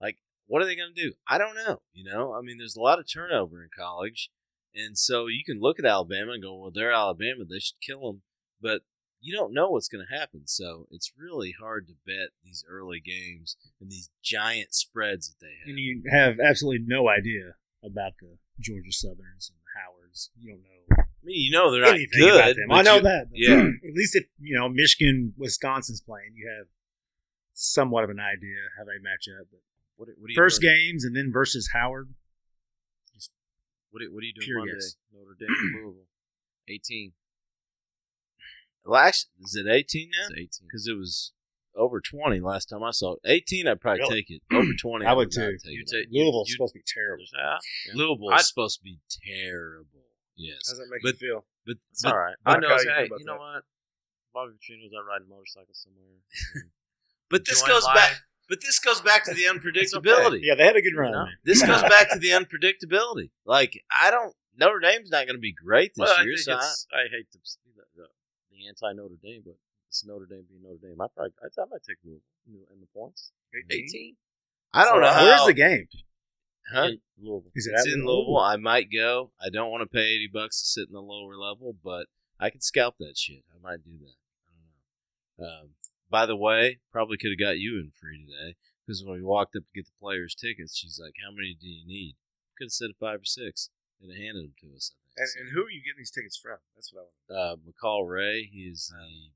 [0.00, 1.12] Like, what are they going to do?
[1.28, 1.82] I don't know.
[1.92, 4.30] You know, I mean, there's a lot of turnover in college.
[4.74, 7.44] And so you can look at Alabama and go, well, they're Alabama.
[7.48, 8.22] They should kill them.
[8.60, 8.82] But
[9.20, 10.42] you don't know what's going to happen.
[10.46, 15.52] So it's really hard to bet these early games and these giant spreads that they
[15.60, 15.68] have.
[15.68, 20.30] And you have absolutely no idea about the Georgia Southerns and the Howards.
[20.38, 21.04] You don't know.
[21.24, 22.56] I mean, you know they're not good.
[22.70, 23.26] I know you, that.
[23.32, 23.54] Yeah.
[23.88, 26.66] At least if you know Michigan, Wisconsin's playing, you have
[27.54, 29.46] somewhat of an idea how they match up.
[29.50, 29.60] But
[29.96, 30.74] what, what first doing?
[30.74, 32.12] games and then versus Howard.
[33.94, 34.74] Just what are, what are you doing Monday?
[34.74, 34.96] Guess.
[35.14, 36.06] Notre Dame, Louisville,
[36.68, 37.12] eighteen.
[38.84, 40.26] Well, actually, is it 18 now?
[40.28, 40.68] It's 18.
[40.68, 41.32] Because it was
[41.74, 43.20] over 20 last time I saw it.
[43.24, 44.14] 18, I'd probably really?
[44.14, 44.42] take it.
[44.52, 45.40] Over 20, I, I would too.
[45.40, 46.08] Take it.
[46.12, 47.24] Louisville's you, supposed to be terrible.
[47.32, 47.94] Yeah.
[47.94, 50.04] Louisville's supposed to be terrible.
[50.36, 50.68] Yes.
[50.68, 51.44] How's that make but, you feel?
[51.66, 52.34] But it's all right.
[52.44, 52.68] I know.
[52.68, 53.64] Hey, you, you know what?
[54.34, 56.68] Bobby Petrino's out riding motorcycles somewhere.
[57.30, 58.20] but this goes life.
[58.48, 58.58] Back.
[58.58, 60.26] But this goes back to the unpredictability.
[60.26, 60.40] Okay.
[60.42, 61.12] Yeah, they had a good run.
[61.12, 61.26] You know?
[61.44, 63.30] This goes back to the unpredictability.
[63.44, 64.34] Like I don't.
[64.56, 66.34] Notre Dame's not going to be great this well, year.
[66.34, 67.38] I, so I, I hate to
[68.64, 69.56] the anti Notre Dame, but
[69.88, 71.00] it's Notre Dame being Notre Dame.
[71.00, 73.32] I probably I, I might take Louisville in the points.
[73.70, 74.16] 18?
[74.72, 75.12] I don't so, know.
[75.12, 75.86] How, where's the game?
[76.72, 76.82] Huh?
[76.84, 77.52] In Louisville.
[77.54, 78.32] Is it it's in Louisville.
[78.32, 78.38] Louisville.
[78.38, 79.30] I might go.
[79.40, 82.06] I don't want to pay eighty bucks to sit in the lower level, but
[82.40, 83.44] I can scalp that shit.
[83.52, 84.16] I might do that.
[84.48, 85.60] I don't know.
[85.62, 85.68] Um,
[86.14, 88.54] by the way, probably could have got you in free today
[88.86, 91.66] because when we walked up to get the players' tickets, she's like, "How many do
[91.66, 92.14] you need?"
[92.56, 94.92] Could have said five or six and handed them to us.
[95.16, 96.58] And, and, who are you getting these tickets from?
[96.76, 97.34] That's what I want.
[97.34, 98.44] Uh, McCall Ray.
[98.44, 99.32] He's a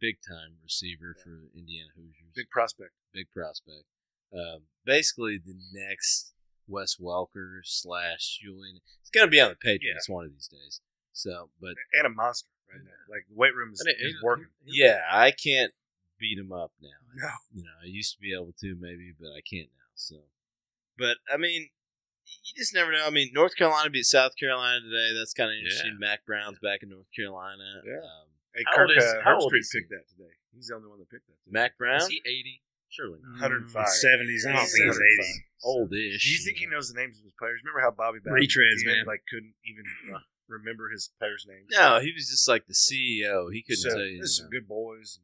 [0.00, 1.22] big time receiver yeah.
[1.22, 2.34] for Indiana Hoosiers.
[2.34, 2.90] Big prospect.
[3.14, 3.86] Big prospect.
[4.34, 6.32] Um, basically, the next
[6.66, 8.80] Wes Welker slash Julian.
[9.02, 10.14] It's gonna be on the Patriots yeah.
[10.16, 10.80] one of these days.
[11.12, 13.06] So, but and a monster right now.
[13.08, 14.46] Like the weight room is, is working.
[14.66, 15.72] Yeah, I can't
[16.18, 16.98] beat him up now.
[17.14, 19.90] No, you know, I used to be able to maybe, but I can't now.
[19.94, 20.16] So,
[20.98, 21.70] but I mean,
[22.44, 23.06] you just never know.
[23.06, 25.16] I mean, North Carolina beat South Carolina today.
[25.18, 25.98] That's kind of interesting.
[26.00, 26.06] Yeah.
[26.08, 27.82] Mack Brown's back in North Carolina.
[27.84, 28.04] Yeah.
[28.04, 30.32] Um, hey, Kirk is, uh, Herbstreit picked that today.
[30.54, 31.38] He's the only one that picked that.
[31.44, 31.52] Today.
[31.52, 32.02] Mack Brown?
[32.02, 32.62] Is he 80?
[32.88, 33.50] Surely not.
[33.52, 33.84] 105.
[33.84, 34.48] 70s.
[34.48, 35.44] I don't think he's 80.
[35.64, 36.24] Oldish.
[36.24, 37.60] Do you think he knows the names of his players?
[37.62, 41.68] Remember how Bobby Bowden retreads, man, like couldn't even uh, remember his players' names?
[41.70, 43.52] No, he was just like the CEO.
[43.52, 44.18] He couldn't so, tell you.
[44.18, 45.18] There's some good boys.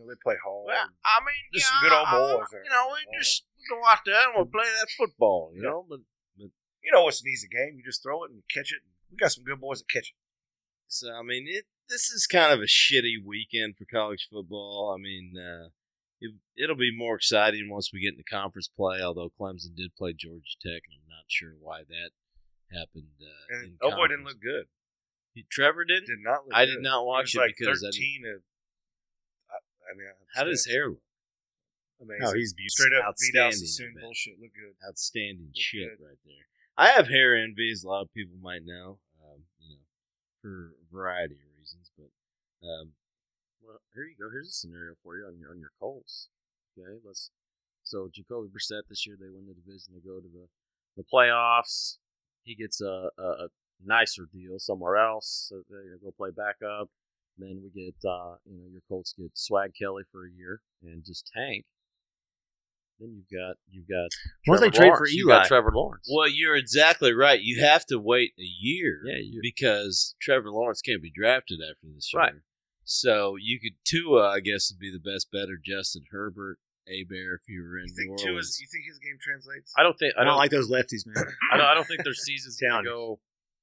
[0.00, 0.64] And, you know, they play hard.
[0.66, 2.08] Well, I mean, just yeah, some good old
[2.40, 2.48] boys.
[2.64, 5.52] You know, we just we go out there and we play that football.
[5.52, 5.68] You yeah.
[5.68, 6.00] know, but
[6.36, 7.76] you know it's an easy game.
[7.76, 8.80] You just throw it and you catch it.
[9.10, 10.18] We got some good boys that catch it.
[10.88, 14.94] So I mean, it this is kind of a shitty weekend for college football.
[14.96, 15.68] I mean, uh,
[16.20, 19.02] it, it'll be more exciting once we get into conference play.
[19.02, 22.10] Although Clemson did play Georgia Tech, and I'm not sure why that
[22.72, 23.18] happened.
[23.20, 24.66] Uh, and oh boy, didn't look good.
[25.34, 26.06] He, Trevor didn't.
[26.06, 26.40] Did not.
[26.52, 26.74] I good.
[26.74, 28.42] did not watch it, it like because thirteen of.
[29.90, 31.02] I, mean, how does his hair look?
[32.00, 32.24] Amazing.
[32.24, 32.84] Oh, he's beautiful.
[32.84, 34.00] Straight up outstanding.
[34.00, 34.40] bullshit.
[34.40, 34.72] Look good.
[34.86, 36.04] Outstanding look shit good.
[36.04, 36.46] right there.
[36.78, 39.84] I have hair envy, as a lot of people might know, um, you know,
[40.40, 41.92] for a variety of reasons.
[41.98, 42.08] But
[42.66, 42.92] um,
[43.60, 44.30] well, here you go.
[44.32, 46.28] Here's a scenario for you on your on your Colts.
[46.78, 47.30] Okay, let's.
[47.82, 49.92] So Jacoby Brissett this year they win the division.
[49.92, 50.48] They go to the
[50.96, 51.98] the playoffs.
[52.44, 53.48] He gets a, a, a
[53.84, 55.48] nicer deal somewhere else.
[55.48, 56.88] So they go play backup.
[57.40, 61.04] Then we get, uh, you know, your Colts get Swag Kelly for a year and
[61.04, 61.64] just tank.
[62.98, 64.10] Then you've got you've got
[64.46, 66.06] once they trade for Eli, Trevor Lawrence.
[66.12, 67.40] Well, you're exactly right.
[67.40, 71.86] You have to wait a year, yeah, you, because Trevor Lawrence can't be drafted after
[71.94, 72.22] this year.
[72.22, 72.34] Right.
[72.84, 75.56] So you could Tua, I guess, would be the best better.
[75.64, 78.58] Justin Herbert, a Bear, if you were in you think New Orleans.
[78.58, 79.72] Tua's, you think his game translates?
[79.78, 80.12] I don't think.
[80.16, 81.24] I don't, I don't like those lefties, man.
[81.52, 81.66] I don't.
[81.66, 83.18] I don't think their season's gonna go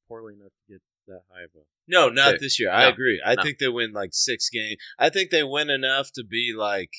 [0.07, 1.61] poorly enough to get that high of a.
[1.87, 2.41] No, not pick.
[2.41, 2.69] this year.
[2.69, 3.21] No, I agree.
[3.25, 3.43] I no.
[3.43, 4.77] think they win like six games.
[4.99, 6.91] I think they win enough to be like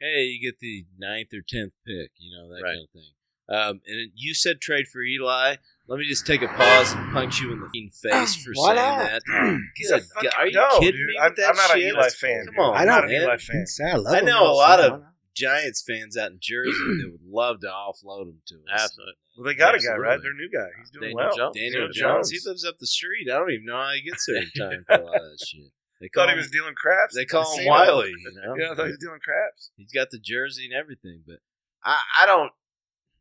[0.00, 2.70] hey, you get the ninth or tenth pick, you know that right.
[2.70, 3.12] kind of thing.
[3.48, 5.56] Um, and you said trade for Eli.
[5.88, 9.22] Let me just take a pause and punch you in the face for saying that.
[9.88, 10.32] Good God.
[10.36, 11.06] Are you no, kidding dude.
[11.06, 11.76] me I'm, with that I'm not shit?
[11.76, 12.46] an Eli fan.
[12.46, 13.64] Come on, I'm not an Eli fan.
[13.80, 15.02] I, I know a lot of
[15.36, 18.84] Giants fans out in Jersey that would love to offload him to us.
[18.84, 19.14] Absolutely.
[19.36, 19.86] Well, they got Absolutely.
[19.86, 20.22] a guy, right?
[20.22, 20.68] Their new guy.
[20.80, 21.36] He's doing Daniel well.
[21.36, 21.54] Jones.
[21.54, 22.30] Daniel, Daniel Jones.
[22.30, 22.30] Jones.
[22.30, 23.28] He lives up the street.
[23.30, 25.46] I don't even know how he gets there in time for a lot of that
[25.46, 25.70] shit.
[26.00, 27.14] They thought he was dealing craps.
[27.14, 28.10] They call him Wiley.
[28.10, 28.54] You know?
[28.58, 29.70] yeah, I thought he was dealing craps.
[29.76, 31.36] He's got the jersey and everything, but
[31.84, 32.52] I, I don't.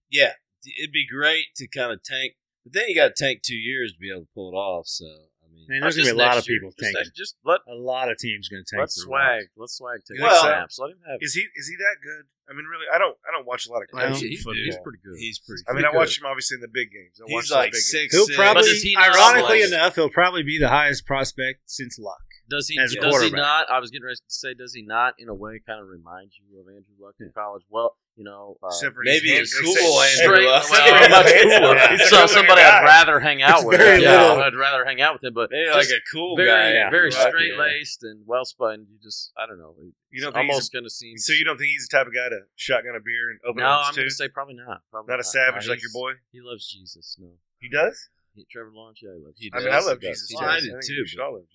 [0.09, 0.33] Yeah,
[0.79, 3.93] it'd be great to kind of tank, but then you got to tank two years
[3.93, 4.87] to be able to pull it off.
[4.87, 5.34] So I mean,
[5.67, 6.91] Man, there's gonna be a lot of people year.
[6.91, 7.11] tanking.
[7.15, 8.81] Just, just let a lot of teams gonna tank.
[8.81, 9.43] Let swag.
[9.57, 10.79] Let swag take well, snaps.
[10.79, 11.17] Let him have.
[11.21, 12.25] Is he is he that good?
[12.49, 14.61] I mean, really, I don't I don't watch a lot of college he's, football.
[14.63, 15.17] He's pretty good.
[15.17, 15.63] He's pretty.
[15.67, 17.19] I mean, I watch him obviously in the big games.
[17.19, 18.13] I he's like six.
[18.13, 18.37] He'll six.
[18.37, 22.21] probably, he ironically enough, he'll probably be the highest prospect since Luck.
[22.49, 22.77] Does he?
[22.77, 23.71] Does he not?
[23.71, 26.31] I was getting ready to say, does he not, in a way, kind of remind
[26.37, 27.63] you of Andrew Luck in college?
[27.69, 28.69] Well, you know, uh,
[29.03, 30.65] maybe a cool Andrew Luck.
[30.71, 31.75] Well, much cooler.
[31.75, 31.97] Yeah.
[32.05, 34.01] So somebody I'd rather hang out it's with.
[34.01, 35.33] Yeah, I'd rather hang out with him.
[35.33, 36.89] But maybe like a cool very, guy, yeah.
[36.89, 38.85] very straight laced and well spun.
[38.89, 39.75] You just, I don't know.
[40.11, 41.17] You don't think almost going to seem.
[41.17, 43.63] So you don't think he's the type of guy to shotgun a beer and open
[43.63, 44.81] no, up his I'm going to say probably not.
[44.91, 46.19] Probably not, not a savage like your boy.
[46.31, 47.17] He loves Jesus.
[47.19, 47.29] No,
[47.59, 48.09] he does.
[48.51, 49.39] Trevor Lawrence, yeah, he loves.
[49.39, 50.29] He I mean, I love Jesus.
[50.35, 51.05] Well, I do too.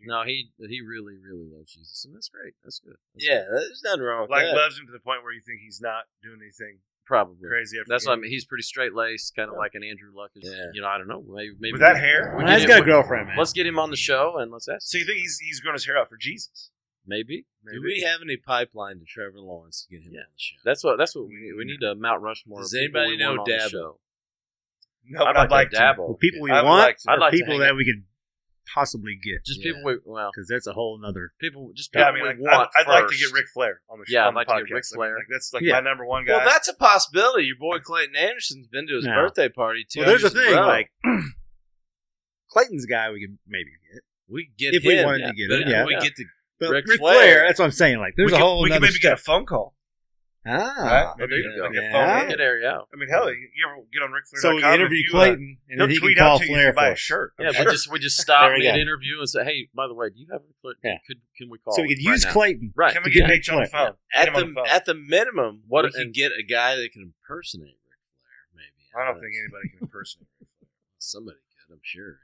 [0.07, 2.55] No, he he really really loves Jesus, and that's great.
[2.65, 2.97] That's good.
[3.15, 3.69] That's yeah, good.
[3.69, 4.23] there's nothing wrong.
[4.23, 4.57] with Like that.
[4.57, 6.79] loves him to the point where you think he's not doing anything
[7.11, 7.77] probably crazy.
[7.87, 8.31] That's what I mean.
[8.31, 9.59] He's pretty straight laced, kind of yeah.
[9.59, 10.31] like an Andrew Luck.
[10.37, 10.67] Is, yeah.
[10.73, 11.23] You know, I don't know.
[11.29, 12.35] Maybe, maybe with that hair.
[12.37, 13.29] Well, he's got a girlfriend.
[13.29, 13.37] Man.
[13.37, 14.83] Let's get him on the show and let's ask.
[14.83, 16.71] So you think he's he's growing his hair out for Jesus?
[17.11, 17.45] Maybe.
[17.65, 17.77] Maybe.
[17.77, 20.21] Do we have any pipeline to Trevor Lawrence to get him yeah.
[20.21, 20.57] on the show?
[20.65, 20.97] That's what.
[20.97, 21.55] That's what we need.
[21.59, 22.61] We need a Mount Rushmore.
[22.61, 23.97] Does anybody know Dabo?
[25.09, 26.07] No, I'd, I'd like, to dabble.
[26.07, 28.05] Well, people we want, like I'd like people that we could
[28.73, 29.45] possibly get.
[29.45, 29.73] Just yeah.
[29.73, 31.73] people we well, because that's a whole another people.
[31.75, 34.07] Just people yeah, I mean, like, I'd, I'd like to get Ric Flair on the
[34.07, 34.13] show.
[34.13, 35.15] Yeah, I'd like to get Ric Flair.
[35.15, 35.75] I like, that's like yeah.
[35.75, 36.37] my number one guy.
[36.37, 37.47] Well, that's a possibility.
[37.47, 39.15] Your boy Clayton Anderson's been to his no.
[39.15, 40.01] birthday party too.
[40.01, 40.93] Well, there's a thing like
[42.51, 44.03] Clayton's guy we could maybe get.
[44.29, 45.27] We get if him, we wanted yeah.
[45.27, 45.69] to get him.
[45.69, 46.27] Yeah, we get the
[46.61, 47.15] but Ric, Ric Flair.
[47.17, 47.47] Flair.
[47.47, 47.99] That's what I'm saying.
[47.99, 48.59] Like, there's we a whole.
[48.59, 49.03] Can, we can maybe step.
[49.03, 49.75] get a phone call.
[50.47, 51.15] Ah, right?
[51.19, 51.63] maybe you.
[51.63, 51.81] Like yeah.
[51.81, 52.89] a phone Get area out.
[52.95, 53.37] I mean, hell, you
[53.69, 54.41] ever get on Ric Flair?
[54.41, 56.73] So we interview Clayton, uh, and then he tweet can call out to Flair you
[56.73, 57.35] buy a shirt.
[57.39, 57.65] Yeah, sure.
[57.67, 60.09] we just we just stop There we mid interview and say, hey, by the way,
[60.09, 60.75] do you have a Flair?
[60.83, 60.97] Yeah.
[61.07, 61.75] Could can we call?
[61.75, 62.33] So we could right use now?
[62.33, 62.73] Clayton.
[62.75, 62.95] Right.
[62.95, 63.87] Can we get get Mitch on the Flair.
[63.89, 63.95] phone?
[64.15, 64.67] At Get him on the phone.
[64.69, 68.41] at the minimum, What- we can and- get a guy that can impersonate Ric Flair.
[68.57, 70.71] Maybe I don't think anybody can impersonate Ric Flair.
[70.99, 71.37] somebody
[71.69, 71.75] could.
[71.75, 72.17] I'm sure.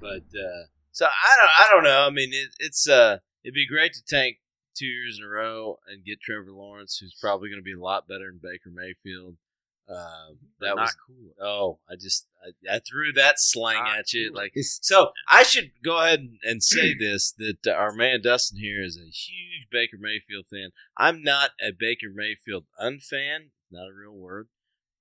[0.00, 1.50] But uh, so I don't.
[1.58, 2.06] I don't know.
[2.06, 4.38] I mean, it, it's uh, it'd be great to tank
[4.76, 7.80] two years in a row and get Trevor Lawrence, who's probably going to be a
[7.80, 9.36] lot better than Baker Mayfield.
[9.88, 11.34] Um, that was cool.
[11.42, 14.30] Oh, I just I, I threw that slang Not at you.
[14.30, 14.40] cool.
[14.40, 18.60] Like so, I should go ahead and, and say this that uh, our man Dustin
[18.60, 20.70] here is a huge Baker Mayfield fan.
[20.96, 23.50] I'm not a Baker Mayfield unfan.
[23.70, 24.46] Not a real word.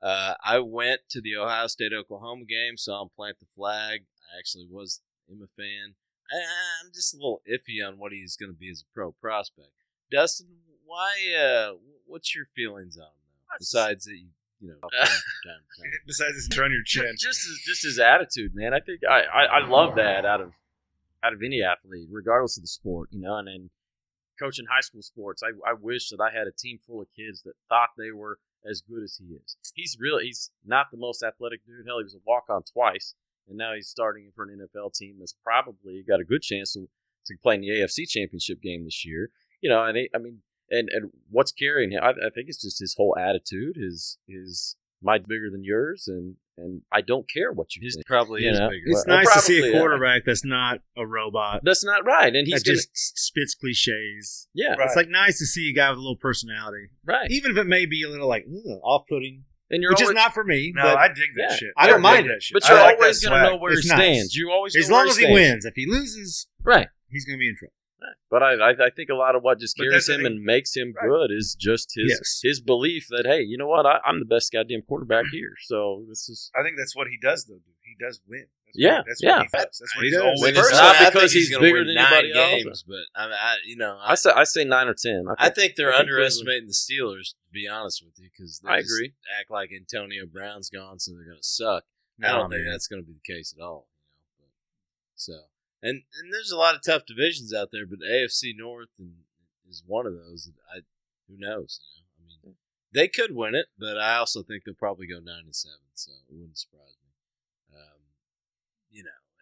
[0.02, 4.02] Uh, I went to the Ohio State Oklahoma game, saw him plant the flag.
[4.34, 5.00] I actually was
[5.32, 5.96] am a fan.
[6.32, 6.38] I,
[6.84, 9.72] I'm just a little iffy on what he's going to be as a pro prospect.
[10.12, 10.48] Dustin,
[10.86, 11.14] why?
[11.38, 11.74] Uh,
[12.06, 13.58] what's your feelings on him?
[13.60, 14.28] Besides that, you
[14.64, 15.10] you know, time
[15.46, 15.92] time.
[16.08, 17.16] Besides this turn your chin.
[17.20, 18.74] Just his, just his attitude, man.
[18.74, 20.54] I think I, I, I love that out of
[21.22, 23.36] out of any athlete, regardless of the sport, you know.
[23.36, 23.70] And then
[24.40, 27.44] coaching high school sports, I, I wish that I had a team full of kids
[27.44, 29.58] that thought they were as good as he is.
[29.76, 31.86] He's really he's not the most athletic dude.
[31.86, 33.16] Hell, he was a walk on twice,
[33.48, 36.88] and now he's starting for an NFL team that's probably got a good chance to
[37.26, 39.30] to play in the AFC Championship game this year.
[39.62, 40.40] You know, and he, I mean,
[40.70, 42.04] and and what's carrying him?
[42.04, 43.78] I, I think it's just his whole attitude.
[43.78, 48.06] His his might bigger than yours, and and I don't care what you He's think.
[48.06, 48.84] probably You is know, bigger.
[48.86, 49.80] It's Well, nice to see probably, a yeah.
[49.80, 51.62] quarterback that's not a robot.
[51.64, 54.48] That's not right, and he's that gonna, just spits cliches.
[54.54, 54.86] yeah Right.
[54.86, 57.30] It's like nice to see a guy with a little personality, right.
[57.32, 60.16] even if it may be a little like hmm, off-putting, And you're which always, is
[60.16, 60.72] not for me.
[60.76, 61.56] No, but I dig that Yeah.
[61.56, 61.74] shit.
[61.76, 62.54] I don't mind that shit.
[62.54, 63.98] but you're like always gonna know where It's he nice.
[63.98, 64.36] stands.
[64.36, 65.34] You always as know where long as he stands.
[65.40, 66.88] wins, if he loses, right?
[67.10, 67.74] he's going to be in trouble.
[68.02, 68.16] Right.
[68.32, 70.76] But I, I I think a lot of what just But carries him and makes
[70.76, 71.08] him Right.
[71.08, 72.40] good is just his Yes.
[72.44, 75.54] his belief that hey, you know what, I, I'm the best goddamn quarterback here.
[75.62, 77.60] So this is I think that's what he does, though.
[77.94, 78.00] Dude.
[78.00, 78.46] He does win.
[78.66, 79.38] That's Yeah, what, that's yeah.
[79.38, 79.62] what he does.
[79.80, 80.24] That's what He he's does.
[80.24, 80.82] always When it's done.
[80.84, 82.84] Not I because he's gonna bigger than nine anybody else.
[82.88, 85.26] but I, mean, I you know, I say I say nine or ten.
[85.38, 87.30] I think they're I think underestimating the Steelers.
[87.32, 89.14] To be honest with you, because I agree.
[89.40, 91.84] Act like Antonio Brown's gone, so they're going to suck.
[92.24, 93.88] I don't think that's going to be the case at all.
[94.10, 94.50] You know, but,
[95.16, 95.34] so
[95.84, 99.14] and and there's a lot of tough divisions out there, but AFC North and
[99.70, 100.46] is one of those.
[100.46, 100.80] That I
[101.28, 101.80] who knows?
[102.18, 102.56] You know, I mean,
[102.94, 105.78] they could win it, but I also think they'll probably go nine and seven.
[105.94, 107.03] So it wouldn't surprise me.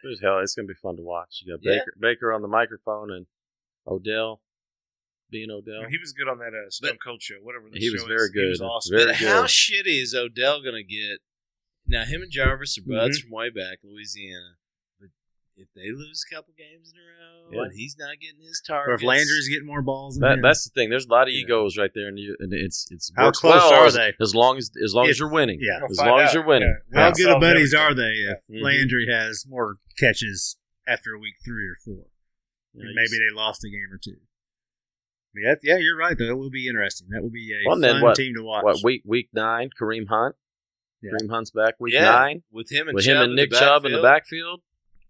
[0.03, 1.41] You know, There's hell, it's gonna be fun to watch.
[1.45, 1.79] You got Yeah.
[1.79, 3.25] Baker Baker on the microphone and
[3.87, 4.41] Odell
[5.29, 5.85] being Odell.
[5.89, 7.65] he was good on that uh, Stone Cold show, whatever.
[7.71, 8.31] The He was very is.
[8.33, 8.65] He was good.
[8.65, 8.97] awesome.
[8.97, 11.19] Very but how shitty is Odell going to get?
[11.87, 13.29] Now, him and Jarvis are buds Mm-hmm.
[13.29, 14.55] from way back, Louisiana.
[15.55, 17.63] But if they lose a couple games in a row Yeah.
[17.67, 20.89] and he's not getting his Or if Landry's getting more balls That, that's the thing.
[20.89, 21.41] There's a lot of Yeah.
[21.41, 24.13] egos right there, and, you, and it's it's How works close well are as, they?
[24.21, 25.59] as long as as long as you're winning.
[25.61, 25.79] yeah.
[25.81, 26.77] We'll as find long as you're winning.
[26.93, 26.99] Yeah.
[26.99, 27.13] How Yeah.
[27.17, 27.79] good of buddies everything.
[27.91, 28.61] are they if Mhm.
[28.63, 32.05] Landry has more catches after week three or four?
[32.73, 34.21] You And you maybe they lost a game or two.
[35.35, 36.17] Yeah, yeah, you're right.
[36.17, 37.07] Though it will be interesting.
[37.09, 38.63] That will be a Well, and then fun what- team to watch.
[38.63, 39.69] What week week nine?
[39.79, 40.35] Kareem Hunt.
[41.01, 41.11] Yeah.
[41.11, 43.85] Kareem Hunt's back week yeah, nine with him and with Chubb him and Nick Chubb
[43.85, 44.61] in the backfield.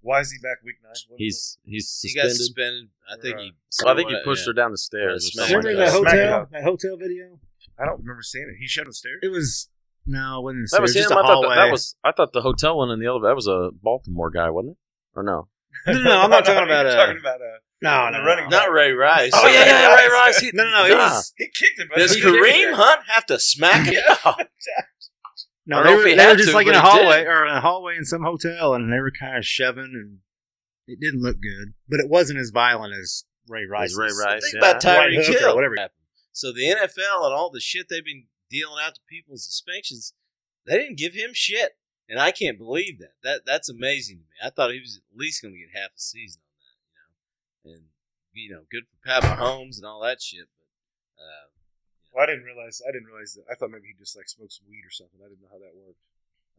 [0.01, 0.09] Backfield.
[0.13, 0.93] Why is he back week nine?
[1.07, 2.37] What- He's he's He got suspended.
[2.37, 2.89] suspended.
[3.09, 3.53] I think he.
[3.85, 4.49] I think he pushed yeah.
[4.49, 5.27] her down the stairs.
[5.37, 6.11] Or something Remember like that that.
[6.11, 6.47] Hotel?
[6.51, 7.39] That hotel video?
[7.79, 8.55] I don't remember seeing it.
[8.59, 9.19] He shut the stairs.
[9.21, 9.69] It was
[10.05, 10.71] no, it wasn't.
[10.71, 11.03] That was it him.
[11.03, 11.55] Just I a thought hallway.
[11.55, 13.29] that, that was I thought the hotel one in the elevator.
[13.29, 14.77] That was a Baltimore guy, wasn't it?
[15.17, 15.47] Or no?
[15.87, 16.85] No, no, no I'm not talking about.
[16.85, 18.57] You're Uh, talking about uh, no, the no, running no.
[18.57, 19.31] Not Ray Rice.
[19.33, 20.39] Oh yeah, yeah, yeah, Ray Rice.
[20.39, 20.85] He- No, no, no.
[20.85, 20.97] It Nah.
[21.09, 21.87] was he kicked it.
[21.89, 22.73] but Does he kicked Kareem.
[22.73, 23.93] Hunt have to smack it?
[24.25, 24.33] Yeah.
[25.65, 25.79] No.
[25.79, 27.27] I They were, they were just to, like in a hallway did.
[27.27, 30.19] or in a hallway in some hotel, and they were kind of shoving, and
[30.87, 31.73] it didn't look good.
[31.87, 33.95] But it wasn't as violent as Ray Rice.
[33.97, 34.41] Ray Rice.
[34.41, 34.69] Think yeah.
[34.69, 35.55] about Tyreek White hook or Hill.
[35.55, 35.75] whatever.
[36.31, 40.13] So the NFL and all the shit they've been dealing out to people's suspensions,
[40.65, 41.73] they didn't give him shit,
[42.07, 43.13] and I can't believe that.
[43.23, 44.35] That that's amazing to me.
[44.43, 47.71] I thought he was at least going to get half a season on that, you
[47.71, 47.85] know, and
[48.33, 50.47] you know, good for Pat Mahomes and all that shit.
[51.17, 51.50] But uh,
[52.13, 52.81] Well, I didn't realize.
[52.87, 53.45] I didn't realize that.
[53.49, 55.19] I thought maybe he just like smoked some weed or something.
[55.23, 55.99] I didn't know how that worked.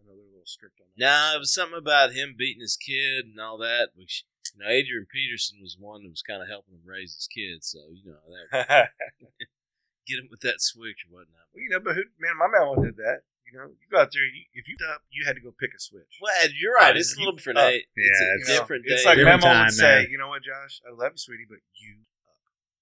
[0.00, 0.98] I know they're a little strict on that.
[0.98, 3.90] Nah, it was something about him beating his kid and all that.
[3.94, 4.24] Which
[4.57, 7.62] you know, Adrian Peterson was one that was kind of helping him raise his kid.
[7.62, 8.90] So you know, that
[10.09, 11.46] get him with that switch or whatnot.
[11.53, 13.22] well, you know, but who, man, my mama did that.
[13.46, 14.24] You know, you go out there.
[14.24, 16.16] You, if you up, you had to go pick a switch.
[16.24, 16.96] Well, you're right.
[16.96, 17.59] It's a little different.
[17.61, 17.68] up.
[17.68, 17.84] day.
[17.84, 19.09] it's Yeah, a it's- different It's day.
[19.09, 20.09] like Different Mama would say, man.
[20.11, 20.80] you know what, Josh?
[20.88, 22.40] I love you, sweetie, but you up.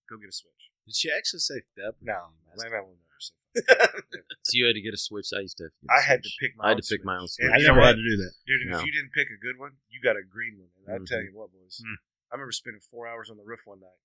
[0.09, 0.70] Go get a switch.
[0.91, 1.95] Did she actually say that?
[2.03, 3.39] No, my mama would never say.
[4.43, 5.31] So you had to get a switch.
[5.31, 5.71] I used to.
[5.71, 6.39] Have to get a I had to switch.
[6.43, 6.65] pick my.
[6.65, 7.47] I had own to pick my own switch.
[7.47, 7.47] switch.
[7.47, 7.95] And I you know never what?
[7.95, 8.33] had to do that.
[8.47, 8.79] Dude, No.
[8.79, 10.71] if you didn't pick a good one, you got a green one.
[10.75, 11.31] And I tell Mhm.
[11.31, 11.99] you what, boys, Mm.
[12.31, 14.01] I remember spending four hours on the roof one night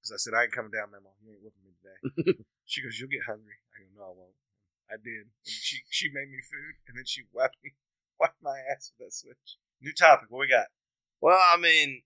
[0.00, 1.12] because I said I ain't coming down, Mama.
[1.20, 1.98] You ain't whipping me today.
[2.64, 4.36] she goes, "You'll get hungry." I go, "No, I won't."
[4.88, 5.28] I did.
[5.28, 7.74] And she she made me food, and then she wiped me
[8.20, 9.58] wiped my ass with that switch.
[9.80, 10.30] New topic.
[10.30, 10.68] What we got?
[11.20, 12.02] Well, I mean,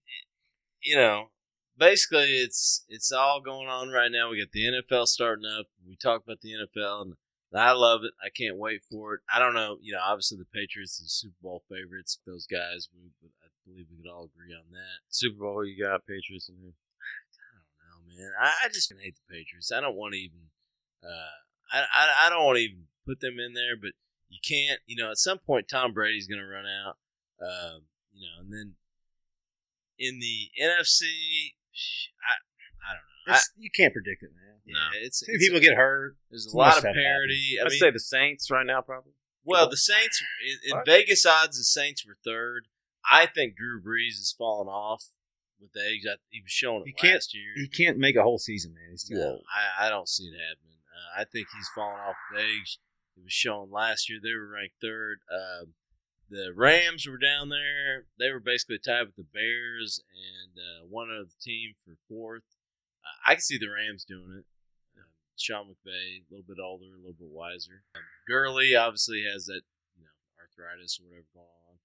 [0.80, 1.30] you know,
[1.78, 4.30] basically it's it's all going on right now.
[4.30, 5.66] We got the NFL starting up.
[5.86, 7.14] We talk about the NFL, and
[7.54, 8.12] I love it.
[8.22, 9.20] I can't wait for it.
[9.32, 12.18] I don't know, you know, obviously the Patriots are Super Bowl favorites.
[12.26, 13.10] Those guys, we,
[13.42, 15.00] I believe we could all agree on that.
[15.08, 15.64] Super Bowl.
[15.64, 16.06] You got?
[16.06, 16.68] Patriots and who?
[16.68, 18.32] I don't know, man.
[18.40, 19.72] I, I just hate the Patriots.
[19.72, 20.40] I don't want to even.
[21.02, 21.38] Uh,
[21.72, 23.92] I, I I don't want to even put them in there, but
[24.28, 24.80] you can't.
[24.86, 26.96] You know, at some point Tom Brady's going to run out.
[27.40, 28.74] Um, you know, and then
[29.98, 31.02] in the NFC,
[32.26, 32.32] I
[32.88, 33.34] I don't know.
[33.34, 34.60] I, you can't predict it, man.
[34.64, 36.16] yeah, it's, it's people get hurt.
[36.30, 37.56] there's a lot of stuff parity.
[37.60, 39.12] I I'd say the Saints right now, probably.
[39.44, 40.22] well, the Saints
[40.64, 42.68] in, in Vegas odds, the Saints were third.
[43.10, 45.04] I think Drew Brees has fallen off
[45.60, 46.02] with age.
[46.08, 47.52] I, he was showing He it can't- last year.
[47.56, 48.88] He can't make a whole season, man.
[48.90, 49.44] He's too No, old.
[49.78, 50.78] I, I don't see it happening.
[50.88, 52.78] Uh, I think he's fallen off with age.
[53.16, 54.18] It was shown last year.
[54.22, 55.18] They were ranked third.
[55.32, 55.74] Um,
[56.30, 58.04] the Rams were down there.
[58.18, 62.44] They were basically tied with the Bears and uh, one other team for fourth.
[63.02, 64.46] Uh, I can see the Rams doing it.
[64.96, 67.84] Um, Sean McVay, a little bit older, a little bit wiser.
[67.94, 69.62] Um, Gurley obviously has that,
[69.96, 71.76] you know, arthritis or whatever going on.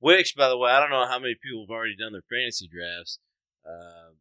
[0.00, 2.66] Which, by the way, I don't know how many people have already done their fantasy
[2.66, 3.20] drafts.
[3.64, 4.18] Um,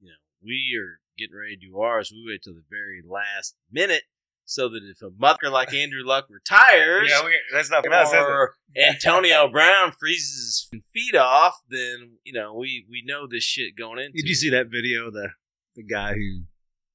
[0.00, 2.10] you know, we are getting ready to do ours.
[2.10, 4.02] We wait till the very last minute
[4.50, 8.14] so that if a mother like Andrew Luck retires Yeah, we, that's not us, is
[8.14, 8.18] it?
[8.18, 13.76] or Antonio Brown freezes his feet off, then you know we we know this shit
[13.78, 14.16] going into.
[14.18, 15.06] Did you see that video?
[15.06, 15.30] of The
[15.76, 16.42] the guy who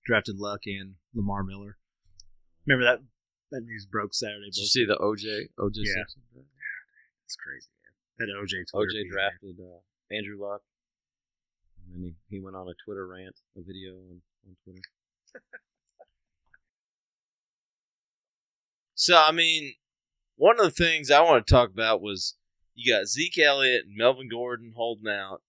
[0.05, 1.77] drafted Luck and Lamar Miller.
[2.67, 2.99] Remember that
[3.51, 4.49] that news broke Saturday.
[4.51, 5.93] Did you see the OJ OJ Yeah.
[5.93, 6.21] Simpson?
[7.25, 7.69] It's crazy.
[8.19, 8.27] Man.
[8.27, 9.79] That OJ Twitter OJ drafted uh,
[10.13, 10.61] Andrew Luck,
[11.79, 14.81] and then he, he went on a Twitter rant, a video on, on Twitter.
[18.95, 19.73] So I mean,
[20.37, 22.35] one of the things I want to talk about was
[22.73, 25.41] you got Zeke Elliott and Melvin Gordon holding out,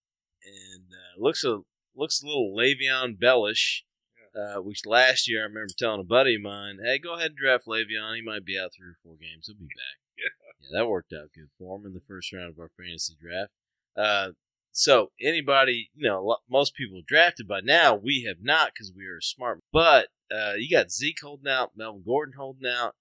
[0.45, 1.59] and uh, looks a
[1.95, 3.83] looks a little Le'Veon Bellish.
[4.35, 7.37] Uh, which last year I remember telling a buddy of mine, "Hey, go ahead and
[7.37, 8.15] draft Le'Veon.
[8.17, 9.47] He might be out three or four games.
[9.47, 10.47] He'll be back." Yeah.
[10.71, 13.53] Yeah, that worked out good for him in the first round of our fantasy draft.
[13.95, 14.31] Uh,
[14.71, 17.95] so anybody, you know, most people drafted by now.
[17.95, 19.59] We have not because we are smart.
[19.71, 22.95] But uh, you got Zeke holding out, Melvin Gordon holding out.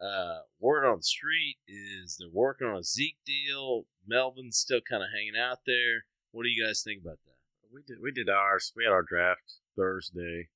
[0.00, 3.86] Uh, word on the street is they're working on a Zeke deal.
[4.06, 6.04] Melvin's still kind of hanging out there.
[6.32, 7.32] What do you guys think about that?
[7.72, 8.72] We did we did ours.
[8.76, 10.48] We had our draft Thursday,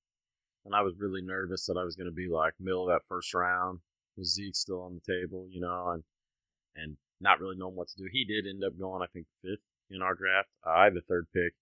[0.64, 3.06] and I was really nervous that I was going to be like middle of that
[3.08, 3.80] first round
[4.16, 6.04] with Zeke still on the table, you know, and
[6.76, 8.08] and not really knowing what to do.
[8.10, 10.48] He did end up going, I think, fifth in our draft.
[10.66, 11.54] Uh, I had the third pick,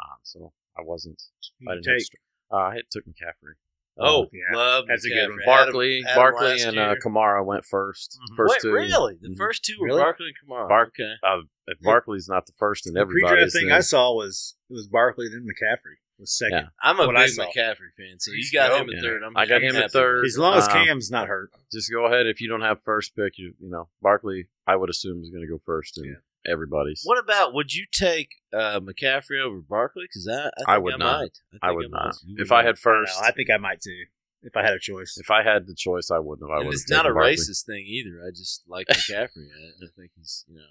[0.00, 1.22] um, so I wasn't.
[1.60, 2.06] Who I you didn't take?
[2.06, 2.16] str-
[2.50, 3.54] uh, I took McCaffrey.
[4.00, 4.56] Oh, yeah.
[4.56, 5.38] love That's a good one.
[5.44, 6.94] Barkley, Had him- had him Barkley, and uh.
[7.04, 8.36] Kamara went 1st Mhm.
[8.36, 8.72] First Wait, two.
[8.72, 9.18] really?
[9.20, 9.36] The Mhm.
[9.36, 10.00] first two were Really?
[10.00, 10.68] Barkley and Kamara.
[10.68, 11.14] Bark- okay.
[11.22, 14.72] Uh, if Barkley's not the first in The pre-draft thing then- I saw was it
[14.74, 16.58] was Barkley then McCaffrey was second.
[16.58, 16.68] Yeah.
[16.82, 17.30] I'm a What big.
[17.38, 19.00] McCaffrey fan, so you He's got him at Yeah.
[19.02, 19.22] third.
[19.22, 20.24] I'm I got him at third.
[20.26, 21.50] As long as Uh, Cam's not hurt.
[21.72, 22.26] just go ahead.
[22.26, 24.48] If you don't have first pick, you you know Barkley.
[24.66, 26.16] I would assume is going to go first in
[26.48, 27.02] everybody's.
[27.04, 30.04] What about would you take uh, McCaffrey over Barkley?
[30.04, 31.20] Because I, I, I would not.
[31.20, 31.38] Might.
[31.50, 32.04] think I would not.
[32.06, 32.14] might.
[32.42, 34.04] If would I had first, No, I think I might too
[34.42, 35.16] if I had a choice.
[35.18, 36.54] if I had the choice, I wouldn't have.
[36.54, 36.74] I and would.
[36.74, 37.32] it's not a Barkley.
[37.34, 38.22] racist thing either.
[38.26, 39.46] I just like McCaffrey.
[39.50, 40.70] I, I think he's you know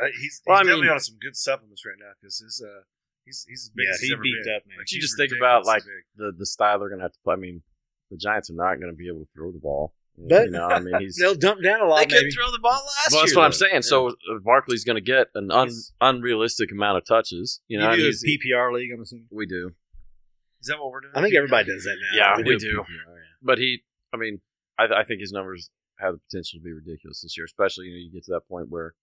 [0.00, 2.82] Uh, he's he's well, definitely mean, on some good supplements right now because his uh
[3.24, 4.54] he's he's as big yeah, as he's he beefed been.
[4.56, 4.78] up man.
[4.78, 5.82] Like, you just think about like
[6.16, 7.34] the the style they're gonna have to play.
[7.34, 7.62] I mean,
[8.10, 9.94] the Giants are not going to be able to throw the ball.
[10.18, 12.08] But you know, I mean, he's they'll dump down a lot.
[12.08, 13.26] They could throw the ball last well, year.
[13.26, 13.74] That's what I'm saying.
[13.74, 13.80] Yeah.
[13.80, 17.60] So uh, Barkley's going to get an un, unrealistic amount of touches.
[17.68, 18.90] You know, you do a PPR league.
[18.94, 19.72] I'm assuming we do.
[20.60, 21.12] Is that what we're doing?
[21.16, 22.18] I think everybody does that now.
[22.18, 22.70] Yeah, we, we do.
[22.70, 22.84] do.
[23.42, 23.82] But he,
[24.14, 24.40] I mean,
[24.78, 27.92] I, I think his numbers have the potential to be ridiculous this year, especially you
[27.92, 28.94] know you get to that point where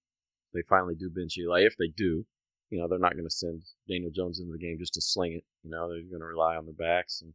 [0.53, 1.61] they finally do bench Eli.
[1.61, 2.25] If they do,
[2.69, 5.33] you know they're not going to send Daniel Jones into the game just to sling
[5.33, 5.43] it.
[5.63, 7.33] You know they're going to rely on their backs, and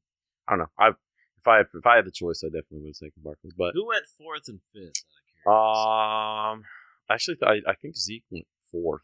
[0.49, 0.71] I don't know.
[0.79, 0.91] I
[1.45, 3.51] if I if I had the choice, I definitely would have taken Barkley.
[3.57, 5.05] But who went fourth and fifth?
[5.47, 6.65] Um,
[7.11, 9.03] actually, I I think Zeke went fourth.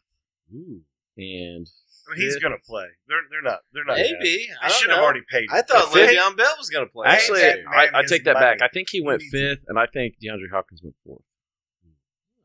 [0.53, 0.81] Ooh,
[1.17, 1.69] and
[2.07, 2.87] I mean, he's going to play.
[3.07, 3.97] They're they're not they're not.
[3.97, 5.47] Maybe I should have already paid.
[5.51, 7.07] I thought Le'Veon Bell was going to play.
[7.07, 8.45] Actually, I, I, take that money.
[8.45, 8.61] back.
[8.61, 11.21] I think he went fifth, and I think DeAndre Hopkins went fourth.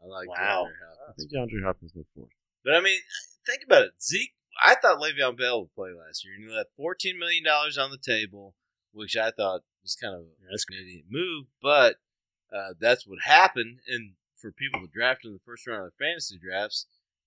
[0.02, 0.66] I like wow.
[1.08, 2.28] I think DeAndre Hopkins went fourth.
[2.64, 3.00] But I mean,
[3.46, 3.92] think about it.
[4.02, 7.78] Zeke, I thought Le'Veon Bell would play last year, and he left fourteen million dollars
[7.78, 8.54] on the table,
[8.92, 11.96] which I thought was kind of yeah, that's an idiot move, but
[12.52, 13.78] uh, that's what happened.
[13.86, 16.86] And for people to draft in the first round of the fantasy drafts,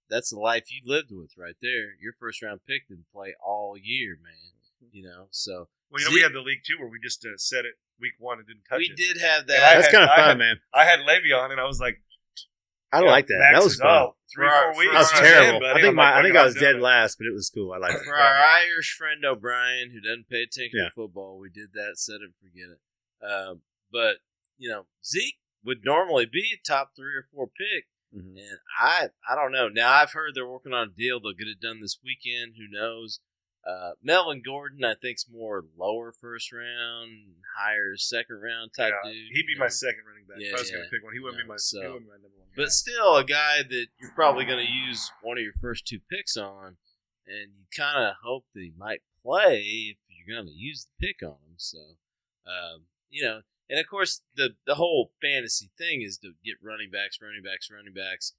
[0.10, 1.96] that's the life you lived with right there.
[2.02, 4.52] Your first round pick didn't play all year, man.
[4.84, 4.98] Mm-hmm.
[4.98, 7.38] You know, so well, you know, we had the league too, where we just uh,
[7.38, 8.98] set it week one and didn't touch we it.
[8.98, 9.60] We did have that.
[9.60, 10.60] That's kind of fun, had, man.
[10.74, 12.02] I had Le'Veon, and I was like,
[12.92, 13.52] I don't like that.
[13.54, 13.88] That was fun.
[13.88, 14.94] Oh, three, four weeks.
[14.94, 15.68] That was terrible.
[15.68, 17.72] I think my, I think I was dead last, but it was cool.
[17.72, 18.02] I like it.
[18.04, 18.36] For our
[18.66, 20.86] Irish friend O'Brien, who doesn't pay attention yeah.
[20.86, 21.98] to football, we did that.
[21.98, 22.80] Set it, forget it.
[23.24, 23.62] Um,
[23.92, 24.18] but
[24.58, 27.86] you know, Zeke would normally be a top three or four pick,
[28.16, 28.38] mm-hmm.
[28.38, 29.68] and I I don't know.
[29.68, 31.20] Now I've heard they're working on a deal.
[31.20, 32.56] They'll get it done this weekend.
[32.58, 33.20] Who knows?
[33.68, 37.10] Uh, Melvin Gordon, I think's more lower first round,
[37.58, 39.32] higher second round type yeah, dude.
[39.34, 40.38] He'd be my second running back.
[40.40, 40.78] Yeah, if I was yeah.
[40.78, 42.48] going to pick one, he wouldn't, be my, so, wouldn't be my number one.
[42.56, 42.64] Guy.
[42.64, 46.00] But still, a guy that you're probably going to use one of your first two
[46.10, 46.78] picks on,
[47.28, 49.60] and you kind of hope that he might play
[49.92, 51.58] if you're going to use the pick on him.
[51.58, 51.80] So,
[52.48, 56.90] um, you know, and of course, the the whole fantasy thing is to get running
[56.92, 58.34] backs, running backs, running backs,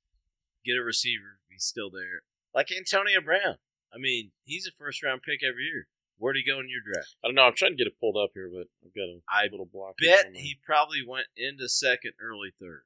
[0.65, 2.23] get a receiver if he's still there,
[2.55, 3.59] like Antonio Brown.
[3.93, 5.89] I mean, he's a first round pick every year.
[6.19, 7.17] Where'd he go in your draft?
[7.25, 7.45] I don't know.
[7.45, 9.95] I'm trying to get it pulled up here, but I've got a I little block.
[9.99, 12.83] Bet he probably went into second, early third.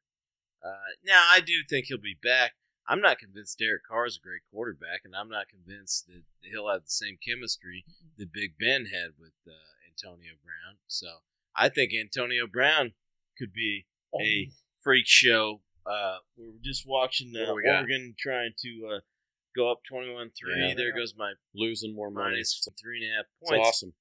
[0.64, 2.52] Uh, now, I do think he'll be back.
[2.86, 6.70] I'm not convinced Derek Carr is a great quarterback, and I'm not convinced that he'll
[6.70, 7.84] have the same chemistry
[8.18, 9.52] that Big Ben had with uh,
[9.88, 10.76] Antonio Brown.
[10.86, 11.06] So
[11.56, 12.92] I think Antonio Brown
[13.38, 14.20] could be oh.
[14.20, 14.50] a
[14.82, 15.60] freak show.
[15.86, 19.00] Uh, we were just watching uh, Oregon trying to uh,
[19.54, 20.68] go up 21 3.
[20.68, 22.42] Yeah, there goes my losing more money.
[22.42, 23.54] Minus three and a half points.
[23.54, 23.92] It's awesome.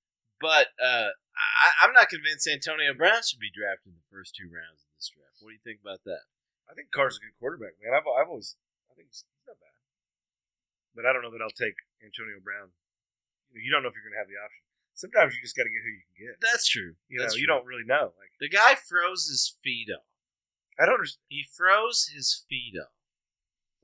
[0.41, 4.51] But uh, I, am not convinced Antonio Brown should be drafted in the first two
[4.51, 5.39] rounds of this draft.
[5.39, 6.27] What do you think about that?
[6.67, 7.95] I think Carr's a good quarterback, man.
[7.95, 8.59] I've, I've always,
[8.91, 9.77] I think he's not bad.
[10.91, 12.75] But I don't know that I'll take Antonio Brown.
[13.55, 14.65] You don't know if you're going to have the option.
[14.93, 16.35] Sometimes you just got to get who you can get.
[16.41, 16.97] That's true.
[17.09, 17.41] You That's know, true.
[17.41, 18.13] you don't really know.
[18.17, 20.05] Like the guy froze his feet off.
[20.75, 21.25] I don't understand.
[21.29, 22.93] He froze his feet off.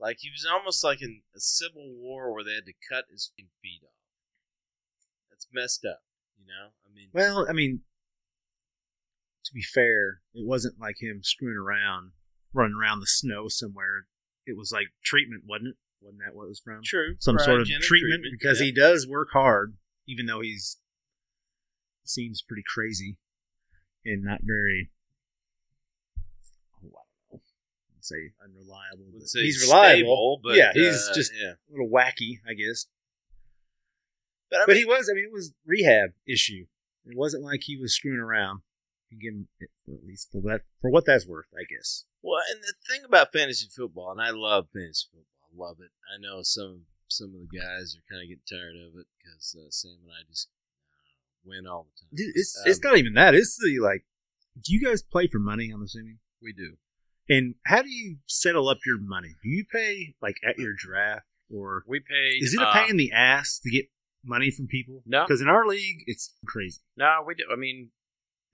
[0.00, 3.30] Like he was almost like in a civil war where they had to cut his
[3.36, 3.90] feet off.
[5.30, 6.00] That's messed up,
[6.38, 6.70] you know.
[6.86, 7.80] I mean, well, I mean,
[9.44, 12.12] to be fair, it wasn't like him screwing around,
[12.54, 14.06] running around the snow somewhere.
[14.46, 15.76] It was like treatment, wasn't it?
[16.00, 16.80] Wasn't that what it was from?
[16.82, 17.16] True.
[17.18, 18.66] Some sort of treatment, treatment because yeah.
[18.66, 19.74] he does work hard,
[20.08, 20.78] even though he's
[22.04, 23.18] seems pretty crazy
[24.04, 24.90] and not very
[28.04, 29.06] say unreliable.
[29.12, 31.52] But say he's reliable, but yeah, he's uh, just yeah.
[31.52, 32.86] a little wacky, I guess.
[34.50, 35.08] But, I mean, but he was.
[35.10, 36.66] I mean, it was rehab issue.
[37.06, 38.60] It wasn't like he was screwing around.
[39.10, 42.04] You give him at least for that for what that's worth, I guess.
[42.22, 45.90] Well, and the thing about fantasy football, and I love fantasy football, I love it.
[46.12, 49.56] I know some some of the guys are kind of getting tired of it because
[49.58, 50.48] uh, Sam and I just
[50.92, 51.10] uh,
[51.44, 52.10] win all the time.
[52.14, 53.34] Dude, it's um, it's not even that.
[53.34, 54.04] It's the like.
[54.60, 55.70] Do you guys play for money?
[55.70, 56.76] I'm assuming we do.
[57.30, 59.36] And how do you settle up your money?
[59.42, 62.36] Do you pay like at your draft, or we pay?
[62.38, 63.86] Is it a pain uh, in the ass to get
[64.24, 65.02] money from people?
[65.06, 66.80] No, because in our league it's crazy.
[66.96, 67.44] No, we do.
[67.50, 67.90] I mean,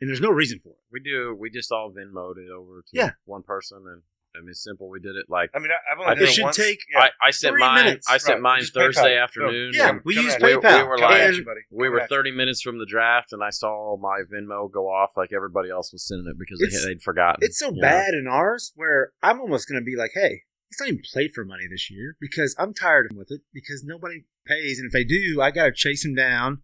[0.01, 0.85] and there's no reason for it.
[0.93, 1.35] We do.
[1.35, 3.13] We just all Venmoed it over to yeah.
[3.25, 4.03] one person, and
[4.37, 4.89] I mean, simple.
[4.89, 5.51] We did it like.
[5.55, 6.21] I mean, I've only.
[6.21, 6.57] I it should once.
[6.57, 6.81] take.
[6.93, 7.01] Yeah.
[7.01, 7.85] I, I sent mine.
[7.85, 8.09] Minutes.
[8.09, 8.61] I sent right.
[8.61, 9.73] mine Thursday afternoon.
[9.75, 10.83] Yeah, we used PayPal.
[10.83, 11.35] We, were like,
[11.71, 15.33] we were thirty minutes from the draft, and I saw my Venmo go off like
[15.33, 17.41] everybody else was sending it because they, would forgotten.
[17.43, 18.19] It's so bad know?
[18.19, 21.45] in ours where I'm almost going to be like, hey, let's not even play for
[21.45, 25.41] money this year because I'm tired with it because nobody pays, and if they do,
[25.41, 26.63] I got to chase them down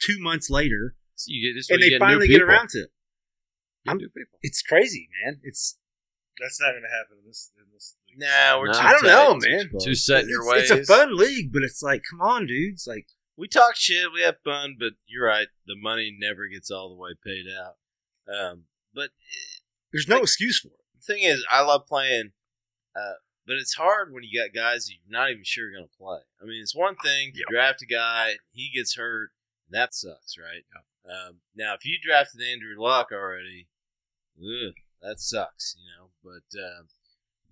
[0.00, 2.90] two months later, so you get, this and they finally get around to it.
[3.86, 4.00] I'm.
[4.42, 5.40] It's crazy, man.
[5.42, 5.78] It's
[6.40, 8.72] that's not going to happen in this in this Nah, we're No.
[8.74, 9.68] too I don't tight, know, man.
[9.70, 9.84] close.
[9.84, 10.70] Too set in your it's, ways.
[10.70, 12.86] it's a fun league, but it's like, come on, dudes.
[12.86, 15.48] Like, we talk shit, we have fun, but you're right.
[15.66, 17.76] The money never gets all the way paid out.
[18.32, 18.64] Um,
[18.94, 19.10] but
[19.92, 20.80] there's no excuse for it.
[20.96, 22.30] the thing is, I love playing,
[22.94, 23.14] uh,
[23.46, 25.96] but it's hard when you got guys that you're not even sure are going to
[25.98, 26.20] play.
[26.40, 27.48] I mean, it's one thing to Yep.
[27.50, 29.30] draft a guy, he gets hurt,
[29.70, 30.64] that sucks, right?
[31.04, 33.66] Um, now, if you drafted Andrew Luck already,
[34.38, 34.74] ugh,
[35.06, 36.08] that sucks, you know.
[36.22, 36.88] But um,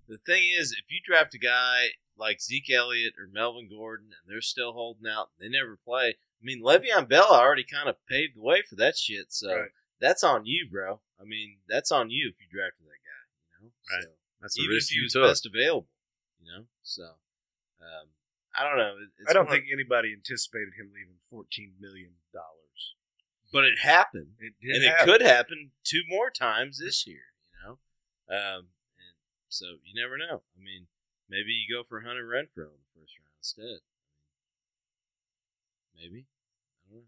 [0.07, 4.31] the thing is, if you draft a guy like Zeke Elliott or Melvin Gordon and
[4.33, 6.09] they're still holding out, and they never play.
[6.41, 9.71] I mean, Le'Veon Bell already kind of paved the way for that shit, so Right.
[10.01, 10.99] that's on you, bro.
[11.19, 13.23] I mean, that's on you if you drafted that guy,
[13.61, 13.71] you know.
[13.89, 14.03] Right.
[14.03, 14.09] So,
[14.41, 15.23] That's the even risk if he was took.
[15.23, 15.87] best available,
[16.41, 16.65] you know.
[16.81, 17.03] So,
[17.81, 18.07] um,
[18.59, 18.95] I don't know.
[19.19, 22.93] It's I don't think anybody anticipated him leaving fourteen million dollars.
[23.53, 25.09] but it happened, It did, and happen.
[25.09, 27.32] it could happen two more times this year.
[28.29, 28.59] You know, um,
[28.97, 29.15] and
[29.49, 30.41] so you never know.
[30.57, 30.87] I mean,
[31.29, 33.79] maybe you go for Hunter Renfrow in the first round instead.
[35.95, 36.25] Maybe.
[36.89, 37.05] I don't know.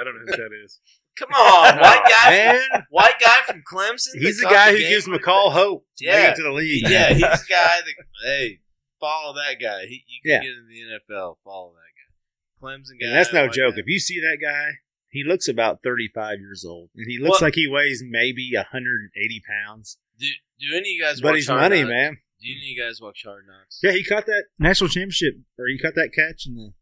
[0.00, 0.80] I don't know who that is.
[1.18, 4.14] Come on, white guy, Man, white guy from Clemson.
[4.18, 6.22] he's the guy who gives winner- McCall hope to Yeah.
[6.22, 6.88] make it to the league.
[6.88, 7.94] Yeah, he's the guy that.
[8.24, 8.60] Hey,
[9.00, 9.82] follow that guy.
[9.86, 10.40] He, you can Yeah.
[10.40, 11.36] get in the NFL.
[11.44, 12.66] Follow that guy.
[12.66, 13.08] Clemson guy.
[13.08, 13.74] And that's no joke.
[13.74, 13.80] guy.
[13.80, 14.70] If you see that guy,
[15.10, 19.42] he looks about 35 years old, and he looks Well- like he weighs maybe 180
[19.46, 19.98] pounds.
[20.20, 20.26] Do,
[20.60, 21.20] do any of you guys?
[21.20, 21.88] But watch he's Hard money, Knocks?
[21.90, 22.18] man.
[22.40, 23.80] Do any of you guys watch Hard Knocks?
[23.82, 26.72] Yeah, he caught that national championship, or he caught that catch in the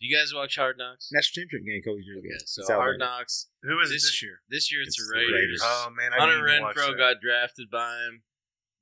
[0.00, 1.08] Do you guys watch Hard Knocks?
[1.12, 2.28] national championship game a couple years ago.
[2.28, 3.48] Okay, so It's Hard Knocks.
[3.62, 4.40] Who is it This- this year?
[4.48, 5.32] This year it's, It's the the Raiders.
[5.32, 5.60] Raiders.
[5.64, 6.98] Oh man, I Hunter need to watch Renfrow that.
[6.98, 8.22] got drafted by him.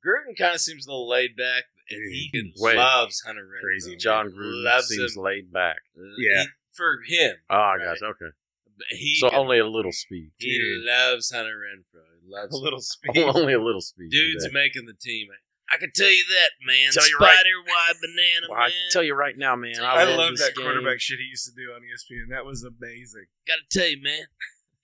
[0.05, 2.77] Gruden kind of seems a little laid back, and he wait.
[2.77, 3.61] loves Hunter Renfrow.
[3.63, 3.97] Crazy.
[3.97, 5.23] Jon Gruden loves seems him.
[5.23, 5.79] laid back.
[5.99, 6.43] Uh, Yeah.
[6.45, 7.99] he- for him, Oh, I Right.
[7.99, 8.11] got.
[8.11, 8.37] Okay.
[8.79, 10.33] but he So can- only a little speed.
[10.37, 10.85] he Dude.
[10.85, 12.16] loves Hunter Renfrow.
[12.27, 13.19] Loves a little speed.
[13.19, 14.11] only a little speed.
[14.11, 15.29] Dude's making the team.
[15.71, 16.93] I can tell you that, man.
[16.93, 17.35] Tell you right.
[17.35, 19.81] Spider wide banana, Well, I tell you right now, man.
[19.81, 20.65] I, I, love that game.
[20.65, 22.31] quarterback shit he used to do on ESPN.
[22.31, 23.27] That was amazing.
[23.47, 24.27] Gotta tell you, man.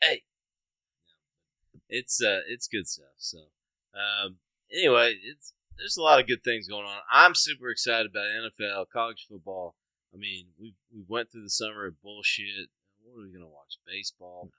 [0.03, 0.23] Hey,
[1.89, 3.15] it's uh, it's good stuff.
[3.19, 3.39] So,
[3.95, 4.39] um,
[4.73, 6.99] anyway, it's there's a lot of good things going on.
[7.13, 9.77] I'm super excited about NFL, college football.
[10.13, 12.71] I mean, we've we went through the summer of bullshit.
[13.03, 13.79] What are we gonna watch?
[13.87, 14.51] Baseball,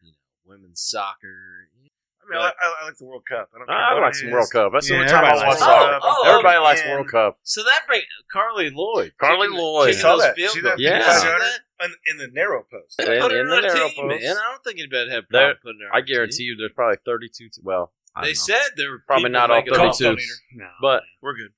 [0.00, 0.14] you know,
[0.44, 1.68] women's soccer.
[2.26, 3.50] I mean, I, I, I like the World Cup.
[3.54, 4.32] I don't care I what like some is.
[4.32, 4.72] World Cup.
[4.72, 5.90] That's the Yeah, only time I watch likes soccer.
[5.90, 6.02] World Cup.
[6.16, 7.38] Oh, Everybody likes and- World Cup.
[7.44, 8.04] So that brings
[8.34, 9.12] Carli Lloyd.
[9.20, 9.86] Carli kicking- Lloyd.
[9.88, 10.36] kicking Saw those that.
[10.36, 10.78] field that?
[10.78, 10.98] Yeah.
[10.98, 11.38] You saw 500?
[11.40, 11.60] that?
[11.84, 12.98] In, in the narrow post.
[12.98, 14.22] And- Put in the narrow team, post.
[14.24, 14.36] man.
[14.36, 15.88] I don't think anybody had a There- problem putting her.
[15.88, 16.46] on I a guarantee team.
[16.48, 17.48] you, there's probably 32.
[17.48, 18.54] T- well, I They don't know.
[18.56, 19.98] said there were Probably not all making Call 32s.
[20.02, 20.32] Phone eater.
[20.54, 21.52] No, But We're good.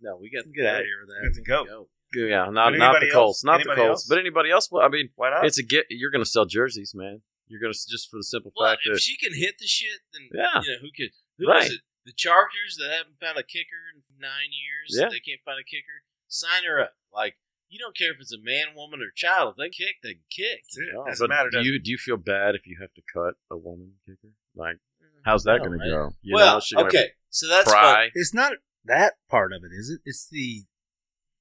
[0.00, 1.46] No, we got to get out of here with Good to that.
[1.48, 1.64] go.
[1.64, 1.88] go.
[2.26, 4.68] yeah, not not the anybody Colts, not the Anybody Colts, but anybody else.
[4.80, 5.44] I mean, Why not?
[5.46, 5.86] it's a get.
[5.90, 7.22] You're going to sell jerseys, man.
[7.46, 9.66] You're going to just for the simple Well, fact if that she can hit the
[9.66, 10.62] shit, then Yeah.
[10.62, 11.12] you know who could.
[11.38, 11.64] Who Right.
[11.64, 11.80] is it?
[12.06, 14.92] The Chargers that haven't found a kicker in nine years.
[14.98, 15.08] Yeah.
[15.08, 16.04] They can't find a kicker.
[16.28, 16.96] Sign her up.
[17.12, 17.36] Like
[17.68, 19.54] you don't care if it's a man, woman, or child.
[19.54, 20.62] If they kick, they can kick.
[20.64, 21.06] That's it.
[21.06, 23.94] Doesn't matter, do you do you feel bad if you have to cut a woman
[24.06, 24.32] kicker?
[24.54, 26.14] Like, mm, how's that No, going to go?
[26.22, 28.10] You well, know, okay, so that's cry.
[28.14, 28.52] It's not
[28.84, 30.00] that part of it, is it?
[30.04, 30.64] It's the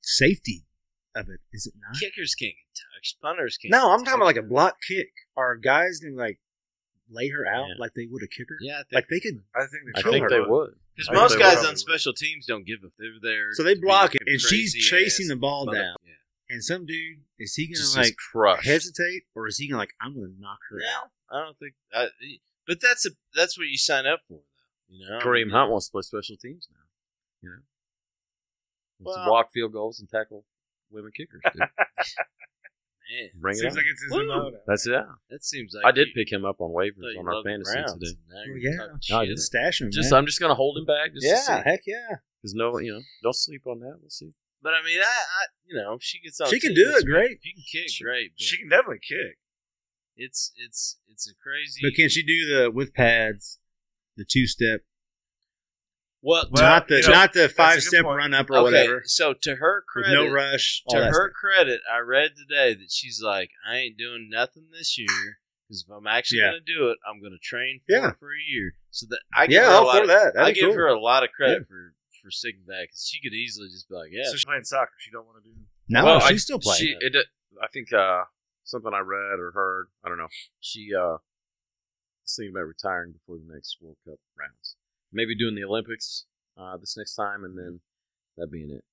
[0.01, 0.65] safety
[1.15, 1.99] of it, is it not?
[1.99, 2.92] Kickers can't get touched.
[3.21, 3.71] Punters can't.
[3.71, 5.11] No, I'm talking about like a block kick.
[5.35, 6.39] Are guys gonna like
[7.09, 7.73] lay her out Yeah.
[7.79, 8.57] like they would a kicker?
[8.61, 9.43] Yeah, I think, Like they could.
[9.55, 10.29] I think they I think her.
[10.29, 10.75] they would.
[10.95, 11.67] because I think most they guys would.
[11.67, 13.53] on special teams don't give a they're there.
[13.53, 15.95] So they to be block it, and she's crazy chasing the ball mother- down.
[16.05, 16.13] Yeah.
[16.49, 18.65] And some dude is he gonna Just like like crushed.
[18.65, 21.09] hesitate, or is he gonna like I'm gonna knock her out?
[21.31, 21.73] No, I don't think.
[21.93, 22.07] I,
[22.67, 24.39] but that's a that's what you sign up for.
[24.89, 26.79] You know, Kareem Hunt wants to play special teams now.
[27.41, 27.61] You know,
[28.99, 30.45] wants Well- to block field goals and tackle
[30.91, 31.41] women kickers.
[31.53, 31.63] Dude.
[33.11, 33.77] Man, Bring it Seems on.
[33.77, 34.25] like it's his Woo.
[34.27, 34.51] MO.
[34.65, 35.03] That's it.
[35.29, 38.15] that seems like I did pick him up on waivers on our fantasy Browns, today.
[38.33, 38.71] Oh, yeah.
[39.09, 39.27] No, I shit.
[39.29, 39.37] didn't.
[39.39, 40.19] Stash him, Just man.
[40.19, 41.13] I'm just gonna hold him back.
[41.13, 41.69] Just yeah, to see.
[41.69, 42.15] heck yeah.
[42.41, 43.97] There's no, you know, don't sleep on that.
[43.99, 44.31] We'll see.
[44.61, 46.49] But I mean, I, I you know, she gets on.
[46.49, 47.31] She can do it it's- great.
[47.31, 48.31] If you can kick, She- great.
[48.37, 49.37] But She can definitely kick.
[50.15, 51.81] it's it's it's a crazy.
[51.83, 53.59] But can she do the with pads,
[54.15, 54.81] the two step,
[56.23, 58.17] well, Well, not the you know, not the five step point.
[58.17, 58.63] run up or okay.
[58.63, 60.81] whatever, So to her with credit, no rush.
[60.89, 61.31] To her stuff.
[61.39, 65.93] credit, I read today that she's like, I ain't doing nothing this year because if
[65.93, 66.51] I'm actually Yeah.
[66.51, 68.11] gonna do it, I'm gonna train for Yeah.
[68.13, 68.73] for a year.
[68.89, 70.33] So that I give Yeah, her a all lot of, that.
[70.33, 70.73] That'd I give cool.
[70.75, 73.95] her a lot of credit for for sticking that because she could easily just be
[73.95, 74.93] like, yeah, So she's playing soccer.
[74.97, 75.55] She don't want to do.
[75.89, 76.79] No, Well, she's I- still playing.
[76.79, 77.17] She, it,
[77.61, 78.23] I think uh,
[78.63, 79.87] something I read or heard.
[80.05, 80.29] I don't know.
[80.61, 81.15] She uh,
[82.23, 84.77] is thinking about retiring before the next World Cup rounds.
[85.13, 86.25] Maybe doing the Olympics
[86.57, 87.79] uh, this next time, and then
[88.37, 88.83] that being it.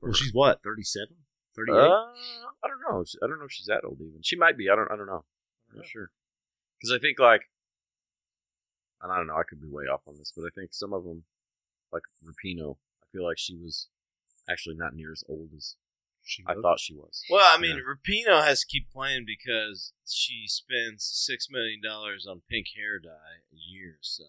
[0.00, 0.14] for well, her.
[0.14, 1.16] she's what 37,
[1.56, 1.74] 38?
[1.74, 3.04] Uh, I don't know.
[3.22, 4.20] I don't know if she's that old even.
[4.22, 4.70] She might be.
[4.70, 4.90] I don't.
[4.90, 5.24] I don't know.
[5.70, 6.10] I'm not sure.
[6.80, 7.42] Because I think like,
[9.02, 9.36] and I don't know.
[9.36, 11.24] I could be way off on this, but I think some of them,
[11.92, 13.88] like Rapinoe, I feel like she was
[14.48, 15.76] actually not near as old as
[16.24, 17.22] she I thought she was.
[17.28, 17.82] Well, I mean, yeah.
[17.82, 23.44] Rapinoe has to keep playing because she spends six million dollars on pink hair dye
[23.52, 24.24] a year, so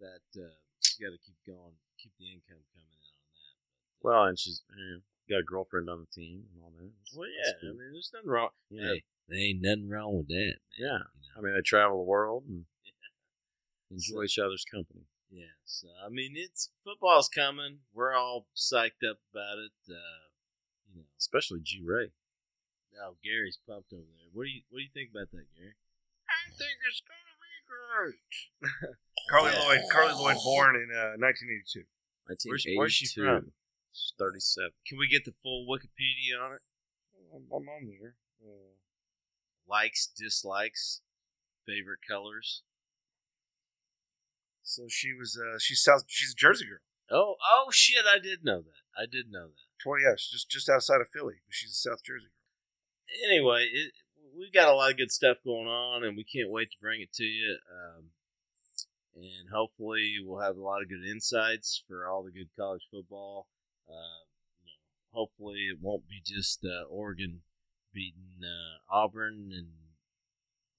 [0.00, 0.54] that uh,
[0.98, 3.54] you got to keep going, keep the income coming in on that.
[4.02, 6.90] Well, and she's you know, got a girlfriend on the team and all that.
[7.16, 7.70] Well, yeah, cool.
[7.70, 8.50] I mean, there's nothing wrong.
[8.70, 8.82] Yeah.
[8.86, 10.56] Hey, there ain't nothing wrong with that.
[10.56, 10.78] Man.
[10.78, 11.36] Yeah, you know?
[11.36, 12.64] I mean, they travel the world and
[13.90, 15.06] enjoy each other's company.
[15.30, 17.84] Yeah, so I mean, it's football's coming.
[17.92, 19.76] We're all psyched up about it.
[19.84, 20.32] Uh,
[20.88, 22.12] you know, especially G Ray.
[22.96, 24.32] Oh, Gary's pumped over there.
[24.32, 25.76] What do you What do you think about that, Gary?
[26.24, 27.27] I think it's gonna be
[27.68, 28.72] great.
[29.30, 29.80] Carli Lloyd.
[29.92, 31.84] Carli Lloyd, born in uh, 1982.
[32.26, 32.48] 1982.
[32.48, 33.52] Where's, where's she from?
[34.18, 34.70] 37.
[34.86, 36.62] Can we get the full Wikipedia on it?
[37.34, 38.16] I'm, I'm on there.
[38.40, 38.76] Uh,
[39.68, 41.02] Likes, dislikes,
[41.66, 42.62] favorite colors.
[44.62, 46.80] So she was uh she's South she's a Jersey girl.
[47.10, 48.04] Oh oh shit!
[48.06, 48.80] I did know that.
[48.96, 49.68] I did know that.
[49.82, 53.28] Twenty yeah, she's just just outside of Philly, she's a South Jersey girl.
[53.30, 53.92] Anyway, it,
[54.38, 57.00] we've got a lot of good stuff going on, and we can't wait to bring
[57.00, 57.58] it to you.
[57.72, 58.04] Um,
[59.16, 63.48] and hopefully, we'll have a lot of good insights for all the good college football.
[63.88, 64.24] Uh,
[64.64, 67.40] you know, hopefully, it won't be just uh, Oregon
[67.92, 69.68] beating uh, Auburn and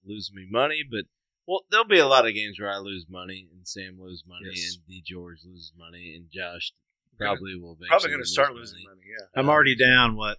[0.06, 1.06] losing me money, but
[1.46, 4.52] well, there'll be a lot of games where I lose money and Sam loses money
[4.54, 4.76] yes.
[4.76, 6.74] and D George loses money and Josh
[7.18, 8.88] probably will probably going to start losing money.
[8.88, 9.02] money.
[9.10, 10.16] Yeah, I'm already down.
[10.16, 10.38] What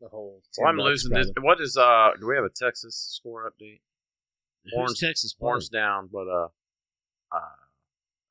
[0.00, 0.40] the whole?
[0.58, 1.12] Well, I'm losing.
[1.12, 2.10] This, what is uh?
[2.20, 3.80] Do we have a Texas score update?
[4.74, 6.48] Orange Texas Orange down, but uh,
[7.32, 7.38] uh,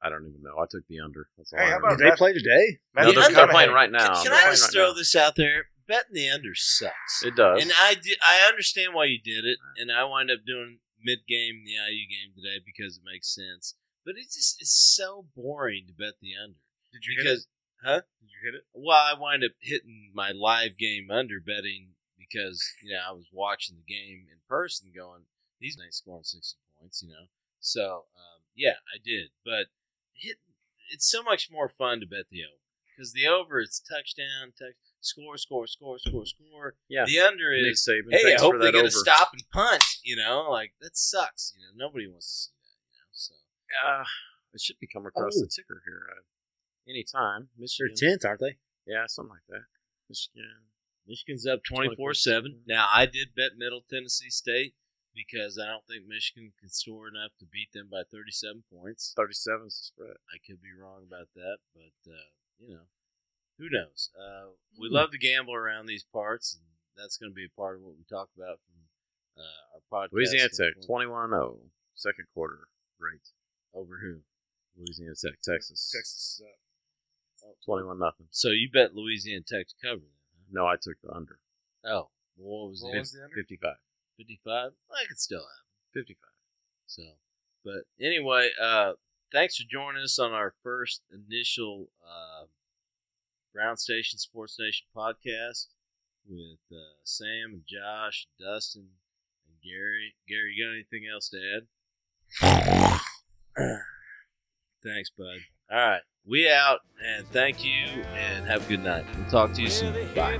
[0.01, 0.57] I don't even know.
[0.59, 1.27] I took the under.
[1.37, 2.79] That's all hey, how about Did they play today?
[2.95, 4.15] No, they're, they're playing right now.
[4.15, 4.93] Can, can I just right throw now.
[4.93, 5.67] this out there?
[5.87, 7.23] Betting the under sucks.
[7.23, 10.39] It does, and I did, I understand why you did it, and I wind up
[10.45, 13.75] doing mid game the IU game today because it makes sense.
[14.05, 16.59] But it just is so boring to bet the under.
[16.93, 17.47] Did you because,
[17.83, 18.01] Huh?
[18.21, 18.63] Did you hit it?
[18.73, 23.27] Well, I wind up hitting my live game under betting because you know I was
[23.31, 25.23] watching the game in person, going
[25.59, 27.27] these ain't scoring sixty points, you know.
[27.59, 29.67] So um, yeah, I did, but
[30.13, 30.37] hit,
[30.91, 32.63] it's so much more fun to bet the over
[32.95, 36.75] because the over is touchdown, touch, score, score, score, score, score.
[36.87, 37.05] Yeah.
[37.05, 39.83] The under is Saban, hey, I hope they get a stop and punt.
[40.03, 41.53] You know, like that sucks.
[41.57, 42.77] You know, nobody wants to see that.
[42.91, 43.33] You know, so
[43.87, 44.05] uh,
[44.53, 45.41] it should be come across oh.
[45.41, 46.21] the ticker here uh,
[46.87, 47.49] anytime.
[47.57, 48.57] Michigan, tenth, aren't they?
[48.85, 49.65] Yeah, something like that.
[50.09, 50.69] Michigan.
[51.07, 52.61] Michigan's up twenty four seven.
[52.65, 54.73] Now I did bet Middle Tennessee State
[55.13, 59.13] because I don't think Michigan can score enough to beat them by thirty seven points.
[59.15, 60.17] Thirty seven is the spread.
[60.31, 62.87] I could be wrong about that, but uh, you know,
[63.59, 64.09] who knows?
[64.17, 64.93] Uh, we mm.
[64.93, 66.63] love to gamble around these parts, and
[66.95, 70.13] that's going to be a part of what we talk about from uh, our podcast.
[70.13, 71.59] Louisiana Tech 21 0,
[71.93, 72.67] second quarter
[72.99, 73.29] rate.
[73.73, 74.21] Over who?
[74.77, 75.91] Louisiana Tech, Texas.
[75.93, 76.62] Texas is up.
[77.65, 78.27] 21 nothing.
[78.31, 80.09] So you bet Louisiana Tech to cover then?
[80.37, 80.49] Huh?
[80.51, 81.39] No, I took the under.
[81.85, 83.35] Oh, well, what was, what was the under?
[83.35, 83.75] 55.
[84.17, 84.71] 55?
[84.91, 86.17] I could still have 55.
[86.85, 87.03] So,
[87.63, 88.93] but anyway, uh,
[89.31, 92.45] thanks for joining us on our first initial uh,
[93.53, 95.67] Brown Station Sports Nation podcast
[96.27, 98.89] with uh, Sam and Josh, Dustin,
[99.47, 100.15] and Gary.
[100.27, 101.67] Gary, you got anything else to add?
[104.83, 105.39] Thanks, bud.
[105.71, 109.05] All right, we out, and thank you, and have a good night.
[109.17, 109.93] We'll talk to you soon.
[110.15, 110.39] Bye.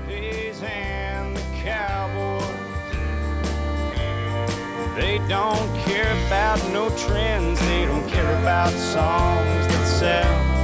[4.96, 7.60] They don't care about no trends.
[7.60, 10.54] They don't care about songs that sell.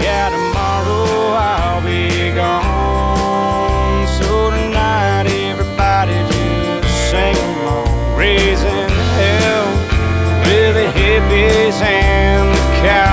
[0.00, 2.69] Yeah, tomorrow I'll be gone.
[11.70, 13.09] his hand